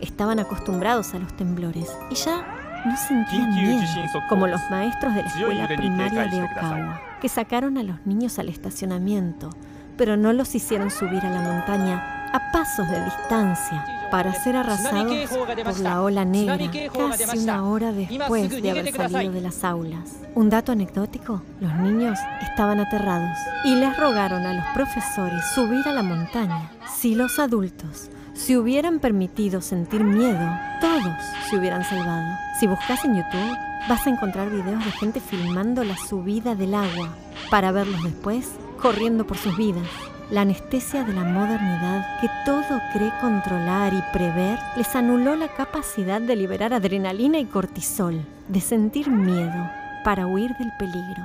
Estaban 0.00 0.40
acostumbrados 0.40 1.14
a 1.14 1.18
los 1.18 1.36
temblores 1.36 1.94
y 2.10 2.14
ya 2.14 2.82
no 2.84 2.96
sentían 2.96 3.54
miedo, 3.54 3.82
como 4.28 4.46
los 4.46 4.60
maestros 4.70 5.14
de 5.14 5.22
la 5.22 5.28
escuela 5.28 5.68
primaria 5.68 6.26
de 6.26 6.42
Okawa, 6.42 7.00
que 7.22 7.28
sacaron 7.28 7.78
a 7.78 7.84
los 7.84 8.04
niños 8.04 8.40
al 8.40 8.48
estacionamiento, 8.48 9.50
pero 9.96 10.16
no 10.16 10.32
los 10.32 10.56
hicieron 10.56 10.90
subir 10.90 11.24
a 11.24 11.30
la 11.30 11.40
montaña 11.40 12.28
a 12.32 12.50
pasos 12.50 12.88
de 12.90 13.04
distancia, 13.04 14.08
para 14.10 14.34
ser 14.34 14.56
arrasados 14.56 15.30
por 15.62 15.78
la 15.78 16.02
ola 16.02 16.24
negra 16.24 16.58
casi 16.92 17.38
una 17.38 17.64
hora 17.64 17.92
después 17.92 18.60
de 18.60 18.70
haber 18.70 18.92
salido 18.92 19.32
de 19.32 19.40
las 19.40 19.62
aulas. 19.62 20.16
Un 20.34 20.50
dato 20.50 20.72
anecdótico, 20.72 21.42
los 21.60 21.72
niños 21.76 22.18
estaban 22.42 22.80
aterrados 22.80 23.38
y 23.64 23.76
les 23.76 23.96
rogaron 23.96 24.44
a 24.44 24.54
los 24.54 24.64
profesores 24.74 25.44
subir 25.54 25.86
a 25.86 25.92
la 25.92 26.02
montaña. 26.02 26.72
Si 26.92 27.14
los 27.14 27.38
adultos 27.38 28.10
se 28.34 28.56
hubieran 28.56 28.98
permitido 28.98 29.60
sentir 29.60 30.02
miedo, 30.02 30.58
todos 30.80 31.14
se 31.48 31.56
hubieran 31.56 31.84
salvado. 31.84 32.36
Si 32.58 32.66
buscas 32.66 33.04
en 33.04 33.16
YouTube, 33.16 33.56
vas 33.88 34.06
a 34.06 34.10
encontrar 34.10 34.50
videos 34.50 34.84
de 34.84 34.90
gente 34.92 35.20
filmando 35.20 35.84
la 35.84 35.96
subida 35.96 36.54
del 36.54 36.74
agua 36.74 37.14
para 37.50 37.72
verlos 37.72 38.02
después 38.02 38.52
corriendo 38.80 39.26
por 39.26 39.36
sus 39.36 39.56
vidas. 39.56 39.86
La 40.30 40.42
anestesia 40.42 41.04
de 41.04 41.12
la 41.12 41.24
modernidad 41.24 42.20
que 42.20 42.28
todo 42.46 42.80
cree 42.92 43.12
controlar 43.20 43.92
y 43.92 44.02
prever 44.12 44.58
les 44.76 44.96
anuló 44.96 45.36
la 45.36 45.48
capacidad 45.48 46.20
de 46.20 46.36
liberar 46.36 46.72
adrenalina 46.72 47.38
y 47.38 47.44
cortisol, 47.44 48.24
de 48.48 48.60
sentir 48.60 49.10
miedo 49.10 49.70
para 50.04 50.26
huir 50.26 50.56
del 50.56 50.72
peligro. 50.78 51.22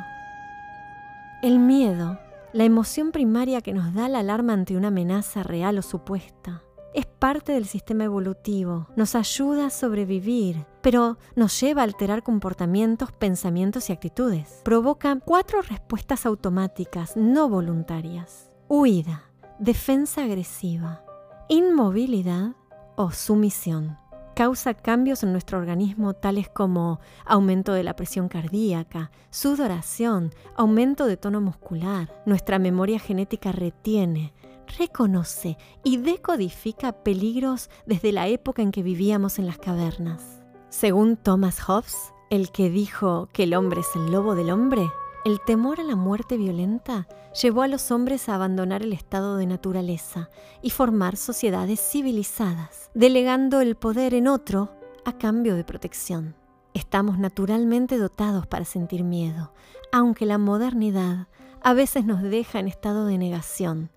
El 1.42 1.60
miedo, 1.60 2.20
la 2.52 2.66
emoción 2.66 3.12
primaria 3.12 3.62
que 3.62 3.74
nos 3.74 3.94
da 3.94 4.10
la 4.10 4.20
alarma 4.20 4.54
ante 4.54 4.76
una 4.76 4.90
amenaza 4.90 5.42
real 5.42 5.78
o 5.78 5.82
supuesta, 5.82 6.64
es 6.98 7.06
parte 7.06 7.52
del 7.52 7.68
sistema 7.68 8.06
evolutivo, 8.06 8.88
nos 8.96 9.14
ayuda 9.14 9.68
a 9.68 9.70
sobrevivir, 9.70 10.66
pero 10.82 11.20
nos 11.36 11.62
lleva 11.62 11.82
a 11.82 11.84
alterar 11.84 12.24
comportamientos, 12.24 13.12
pensamientos 13.12 13.92
y 13.92 13.94
actitudes. 13.94 14.62
Provoca 14.64 15.16
cuatro 15.24 15.62
respuestas 15.62 16.26
automáticas 16.26 17.16
no 17.16 17.50
voluntarias. 17.50 18.50
Huida, 18.68 19.30
defensa 19.60 20.24
agresiva, 20.24 21.04
inmovilidad 21.50 22.56
o 22.96 23.12
sumisión. 23.12 24.00
Causa 24.34 24.74
cambios 24.74 25.22
en 25.22 25.34
nuestro 25.34 25.60
organismo 25.60 26.16
tales 26.16 26.50
como 26.50 27.00
aumento 27.26 27.74
de 27.74 27.84
la 27.84 27.96
presión 27.96 28.28
cardíaca, 28.28 29.12
sudoración, 29.30 30.32
aumento 30.56 31.06
de 31.06 31.18
tono 31.18 31.42
muscular. 31.42 32.24
Nuestra 32.26 32.58
memoria 32.58 32.98
genética 32.98 33.52
retiene, 33.52 34.34
reconoce 34.78 35.58
y 35.84 35.98
decodifica 35.98 36.92
peligros 36.92 37.70
desde 37.86 38.12
la 38.12 38.28
época 38.28 38.62
en 38.62 38.72
que 38.72 38.84
vivíamos 38.84 39.40
en 39.40 39.48
las 39.48 39.58
cavernas. 39.58 40.44
Según 40.70 41.18
Thomas 41.18 41.60
Hobbes, 41.62 42.14
el 42.30 42.52
que 42.52 42.70
dijo 42.70 43.30
que 43.34 43.44
el 43.44 43.54
hombre 43.54 43.82
es 43.82 43.96
el 43.96 44.12
lobo 44.12 44.36
del 44.36 44.52
hombre, 44.52 44.90
el 45.26 45.42
temor 45.42 45.80
a 45.80 45.84
la 45.84 45.96
muerte 45.96 46.38
violenta 46.38 47.08
llevó 47.42 47.62
a 47.62 47.68
los 47.68 47.92
hombres 47.92 48.30
a 48.30 48.36
abandonar 48.36 48.82
el 48.82 48.94
estado 48.94 49.38
de 49.38 49.46
naturaleza 49.46 50.30
y 50.62 50.70
formar 50.70 51.18
sociedades 51.18 51.80
civilizadas, 51.80 52.90
delegando 52.94 53.62
el 53.62 53.76
poder 53.76 54.14
en 54.14 54.28
otro 54.28 54.72
a 55.06 55.18
cambio 55.18 55.56
de 55.56 55.64
protección. 55.64 56.36
Estamos 56.74 57.18
naturalmente 57.18 57.98
dotados 57.98 58.46
para 58.48 58.66
sentir 58.66 59.04
miedo, 59.04 59.52
aunque 59.92 60.26
la 60.26 60.38
modernidad 60.38 61.28
a 61.62 61.74
veces 61.74 62.06
nos 62.06 62.22
deja 62.22 62.60
en 62.60 62.68
estado 62.68 63.06
de 63.06 63.18
negación, 63.18 63.90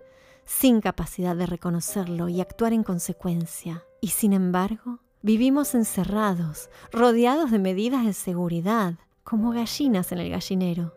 sin 0.59 0.81
capacidad 0.81 1.35
de 1.35 1.45
reconocerlo 1.45 2.27
y 2.27 2.41
actuar 2.41 2.73
en 2.73 2.83
consecuencia. 2.83 3.83
Y 4.01 4.09
sin 4.09 4.33
embargo, 4.33 4.99
vivimos 5.21 5.73
encerrados, 5.75 6.69
rodeados 6.91 7.51
de 7.51 7.59
medidas 7.59 8.05
de 8.05 8.13
seguridad, 8.13 8.95
como 9.23 9.51
gallinas 9.51 10.11
en 10.11 10.19
el 10.19 10.29
gallinero. 10.29 10.93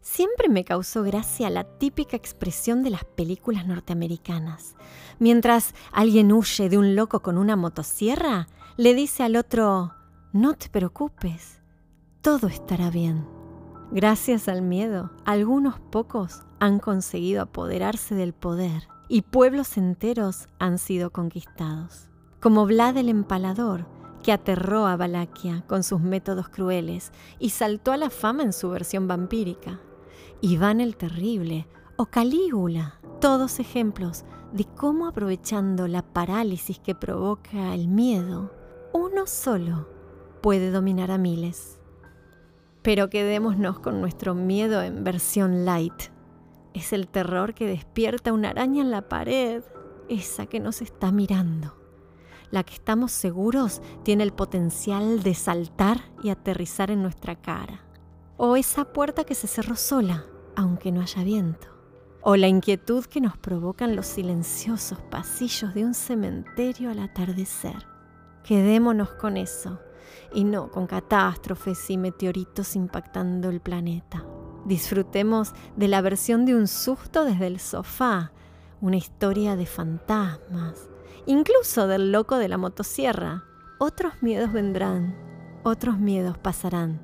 Siempre 0.00 0.48
me 0.48 0.64
causó 0.64 1.04
gracia 1.04 1.48
la 1.50 1.64
típica 1.64 2.16
expresión 2.16 2.82
de 2.82 2.90
las 2.90 3.04
películas 3.04 3.66
norteamericanas. 3.66 4.74
Mientras 5.20 5.74
alguien 5.92 6.32
huye 6.32 6.68
de 6.68 6.78
un 6.78 6.96
loco 6.96 7.20
con 7.20 7.38
una 7.38 7.54
motosierra, 7.54 8.48
le 8.76 8.94
dice 8.94 9.22
al 9.22 9.36
otro, 9.36 9.94
no 10.32 10.54
te 10.54 10.68
preocupes, 10.68 11.62
todo 12.20 12.48
estará 12.48 12.90
bien. 12.90 13.41
Gracias 13.94 14.48
al 14.48 14.62
miedo, 14.62 15.10
algunos 15.26 15.78
pocos 15.78 16.44
han 16.60 16.78
conseguido 16.78 17.42
apoderarse 17.42 18.14
del 18.14 18.32
poder 18.32 18.88
y 19.06 19.20
pueblos 19.20 19.76
enteros 19.76 20.48
han 20.58 20.78
sido 20.78 21.10
conquistados. 21.10 22.08
Como 22.40 22.64
Vlad 22.64 22.96
el 22.96 23.10
Empalador, 23.10 23.86
que 24.22 24.32
aterró 24.32 24.86
a 24.86 24.96
Valaquia 24.96 25.62
con 25.66 25.82
sus 25.82 26.00
métodos 26.00 26.48
crueles 26.48 27.12
y 27.38 27.50
saltó 27.50 27.92
a 27.92 27.98
la 27.98 28.08
fama 28.08 28.44
en 28.44 28.54
su 28.54 28.70
versión 28.70 29.08
vampírica. 29.08 29.78
Iván 30.40 30.80
el 30.80 30.96
Terrible 30.96 31.68
o 31.98 32.06
Calígula, 32.06 32.98
todos 33.20 33.60
ejemplos 33.60 34.24
de 34.54 34.64
cómo 34.64 35.06
aprovechando 35.06 35.86
la 35.86 36.00
parálisis 36.00 36.78
que 36.78 36.94
provoca 36.94 37.74
el 37.74 37.88
miedo, 37.88 38.54
uno 38.94 39.26
solo 39.26 39.86
puede 40.40 40.70
dominar 40.70 41.10
a 41.10 41.18
miles. 41.18 41.81
Pero 42.82 43.08
quedémonos 43.10 43.78
con 43.78 44.00
nuestro 44.00 44.34
miedo 44.34 44.82
en 44.82 45.04
versión 45.04 45.64
light. 45.64 46.10
Es 46.74 46.92
el 46.92 47.06
terror 47.06 47.54
que 47.54 47.66
despierta 47.66 48.32
una 48.32 48.50
araña 48.50 48.82
en 48.82 48.90
la 48.90 49.08
pared, 49.08 49.62
esa 50.08 50.46
que 50.46 50.58
nos 50.58 50.82
está 50.82 51.12
mirando. 51.12 51.76
La 52.50 52.64
que 52.64 52.74
estamos 52.74 53.12
seguros 53.12 53.80
tiene 54.02 54.24
el 54.24 54.32
potencial 54.32 55.22
de 55.22 55.34
saltar 55.34 56.00
y 56.22 56.30
aterrizar 56.30 56.90
en 56.90 57.02
nuestra 57.02 57.36
cara. 57.36 57.84
O 58.36 58.56
esa 58.56 58.92
puerta 58.92 59.24
que 59.24 59.36
se 59.36 59.46
cerró 59.46 59.76
sola, 59.76 60.26
aunque 60.56 60.90
no 60.90 61.00
haya 61.00 61.22
viento. 61.22 61.68
O 62.20 62.36
la 62.36 62.48
inquietud 62.48 63.04
que 63.04 63.20
nos 63.20 63.36
provocan 63.36 63.94
los 63.94 64.06
silenciosos 64.06 64.98
pasillos 65.10 65.72
de 65.74 65.84
un 65.84 65.94
cementerio 65.94 66.90
al 66.90 66.98
atardecer. 66.98 67.86
Quedémonos 68.42 69.10
con 69.14 69.36
eso 69.36 69.78
y 70.32 70.44
no 70.44 70.70
con 70.70 70.86
catástrofes 70.86 71.90
y 71.90 71.96
meteoritos 71.96 72.76
impactando 72.76 73.50
el 73.50 73.60
planeta. 73.60 74.24
Disfrutemos 74.64 75.52
de 75.76 75.88
la 75.88 76.00
versión 76.00 76.44
de 76.46 76.54
un 76.54 76.68
susto 76.68 77.24
desde 77.24 77.48
el 77.48 77.58
sofá, 77.58 78.32
una 78.80 78.96
historia 78.96 79.56
de 79.56 79.66
fantasmas, 79.66 80.88
incluso 81.26 81.86
del 81.88 82.12
loco 82.12 82.38
de 82.38 82.48
la 82.48 82.58
motosierra. 82.58 83.44
Otros 83.78 84.14
miedos 84.22 84.52
vendrán, 84.52 85.16
otros 85.64 85.98
miedos 85.98 86.38
pasarán. 86.38 87.00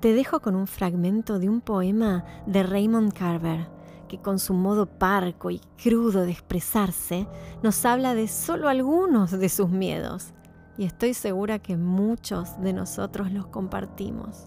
Te 0.00 0.12
dejo 0.12 0.40
con 0.40 0.54
un 0.54 0.66
fragmento 0.66 1.38
de 1.38 1.48
un 1.48 1.60
poema 1.60 2.24
de 2.46 2.62
Raymond 2.62 3.12
Carver, 3.12 3.68
que 4.08 4.20
con 4.20 4.38
su 4.38 4.54
modo 4.54 4.86
parco 4.86 5.50
y 5.50 5.60
crudo 5.82 6.22
de 6.22 6.32
expresarse, 6.32 7.26
nos 7.62 7.84
habla 7.84 8.14
de 8.14 8.28
solo 8.28 8.68
algunos 8.68 9.30
de 9.30 9.48
sus 9.48 9.68
miedos 9.68 10.32
y 10.78 10.84
estoy 10.84 11.12
segura 11.12 11.58
que 11.58 11.76
muchos 11.76 12.58
de 12.62 12.72
nosotros 12.72 13.32
los 13.32 13.48
compartimos. 13.48 14.46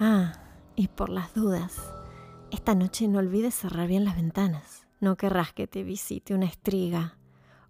Ah, 0.00 0.32
y 0.74 0.88
por 0.88 1.10
las 1.10 1.32
dudas, 1.32 1.80
esta 2.50 2.74
noche 2.74 3.06
no 3.06 3.20
olvides 3.20 3.54
cerrar 3.54 3.86
bien 3.86 4.04
las 4.04 4.16
ventanas. 4.16 4.88
No 5.00 5.16
querrás 5.16 5.52
que 5.52 5.68
te 5.68 5.84
visite 5.84 6.34
una 6.34 6.46
estriga 6.46 7.18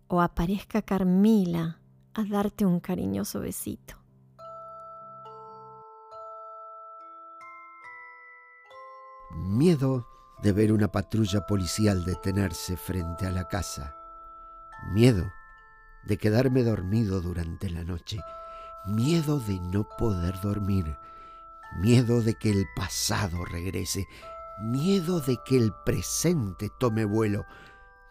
o 0.08 0.22
aparezca 0.22 0.80
Carmila 0.80 1.78
a 2.14 2.24
darte 2.24 2.64
un 2.64 2.80
cariñoso 2.80 3.40
besito. 3.40 3.96
Miedo 9.34 10.06
de 10.42 10.52
ver 10.52 10.72
una 10.72 10.90
patrulla 10.90 11.46
policial 11.46 12.04
detenerse 12.06 12.78
frente 12.78 13.26
a 13.26 13.30
la 13.30 13.46
casa. 13.46 13.94
Miedo 14.94 15.30
de 16.06 16.18
quedarme 16.18 16.62
dormido 16.62 17.20
durante 17.20 17.68
la 17.68 17.84
noche, 17.84 18.18
miedo 18.86 19.40
de 19.40 19.58
no 19.60 19.88
poder 19.98 20.40
dormir, 20.40 20.96
miedo 21.80 22.22
de 22.22 22.34
que 22.34 22.50
el 22.50 22.66
pasado 22.76 23.44
regrese, 23.44 24.06
miedo 24.60 25.20
de 25.20 25.38
que 25.44 25.56
el 25.56 25.72
presente 25.84 26.70
tome 26.78 27.04
vuelo, 27.04 27.44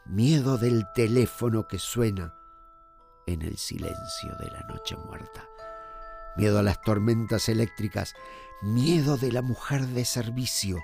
miedo 0.06 0.58
del 0.58 0.86
teléfono 0.94 1.68
que 1.68 1.80
suena 1.80 2.36
en 3.26 3.42
el 3.42 3.58
silencio 3.58 4.36
de 4.40 4.52
la 4.52 4.62
noche 4.64 4.96
muerta, 4.98 5.48
miedo 6.38 6.60
a 6.60 6.64
las 6.64 6.82
tormentas 6.82 7.50
eléctricas, 7.50 8.14
miedo 8.62 9.18
de 9.18 9.32
la 9.32 9.42
mujer 9.42 9.88
de 9.88 10.06
servicio 10.06 10.80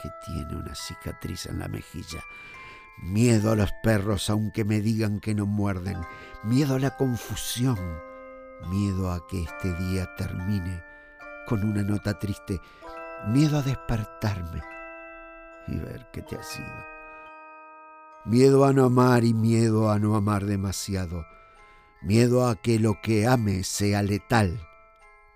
que 0.00 0.10
tiene 0.26 0.56
una 0.56 0.74
cicatriz 0.74 1.46
en 1.46 1.58
la 1.58 1.68
mejilla, 1.68 2.22
Miedo 3.02 3.52
a 3.52 3.56
los 3.56 3.72
perros 3.82 4.28
aunque 4.28 4.64
me 4.64 4.80
digan 4.80 5.20
que 5.20 5.34
no 5.34 5.46
muerden. 5.46 5.98
Miedo 6.42 6.74
a 6.74 6.78
la 6.80 6.96
confusión. 6.96 7.78
Miedo 8.68 9.12
a 9.12 9.24
que 9.28 9.42
este 9.42 9.72
día 9.74 10.08
termine 10.16 10.82
con 11.46 11.64
una 11.64 11.82
nota 11.82 12.18
triste. 12.18 12.60
Miedo 13.28 13.58
a 13.58 13.62
despertarme 13.62 14.62
y 15.68 15.76
ver 15.78 16.08
que 16.12 16.22
te 16.22 16.36
ha 16.36 16.42
sido. 16.42 16.66
Miedo 18.24 18.64
a 18.64 18.72
no 18.72 18.84
amar 18.84 19.24
y 19.24 19.32
miedo 19.32 19.90
a 19.90 19.98
no 19.98 20.16
amar 20.16 20.44
demasiado. 20.44 21.24
Miedo 22.02 22.48
a 22.48 22.56
que 22.56 22.80
lo 22.80 23.00
que 23.00 23.26
ame 23.26 23.62
sea 23.62 24.02
letal 24.02 24.60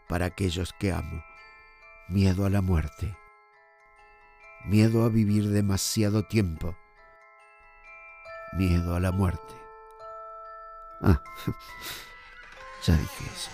para 0.09 0.27
aquellos 0.27 0.75
que 0.81 0.93
amo. 0.93 1.23
Miedo 2.09 2.45
a 2.45 2.51
la 2.51 2.61
muerte. 2.61 3.17
Miedo 4.65 5.05
a 5.05 5.09
vivir 5.09 5.49
demasiado 5.49 6.25
tiempo 6.25 6.77
miedo 8.53 8.95
a 8.95 9.01
la 9.01 9.13
muerte. 9.13 9.55
Ah, 11.01 11.21
ya 12.85 12.95
dije 12.97 13.25
eso. 13.25 13.51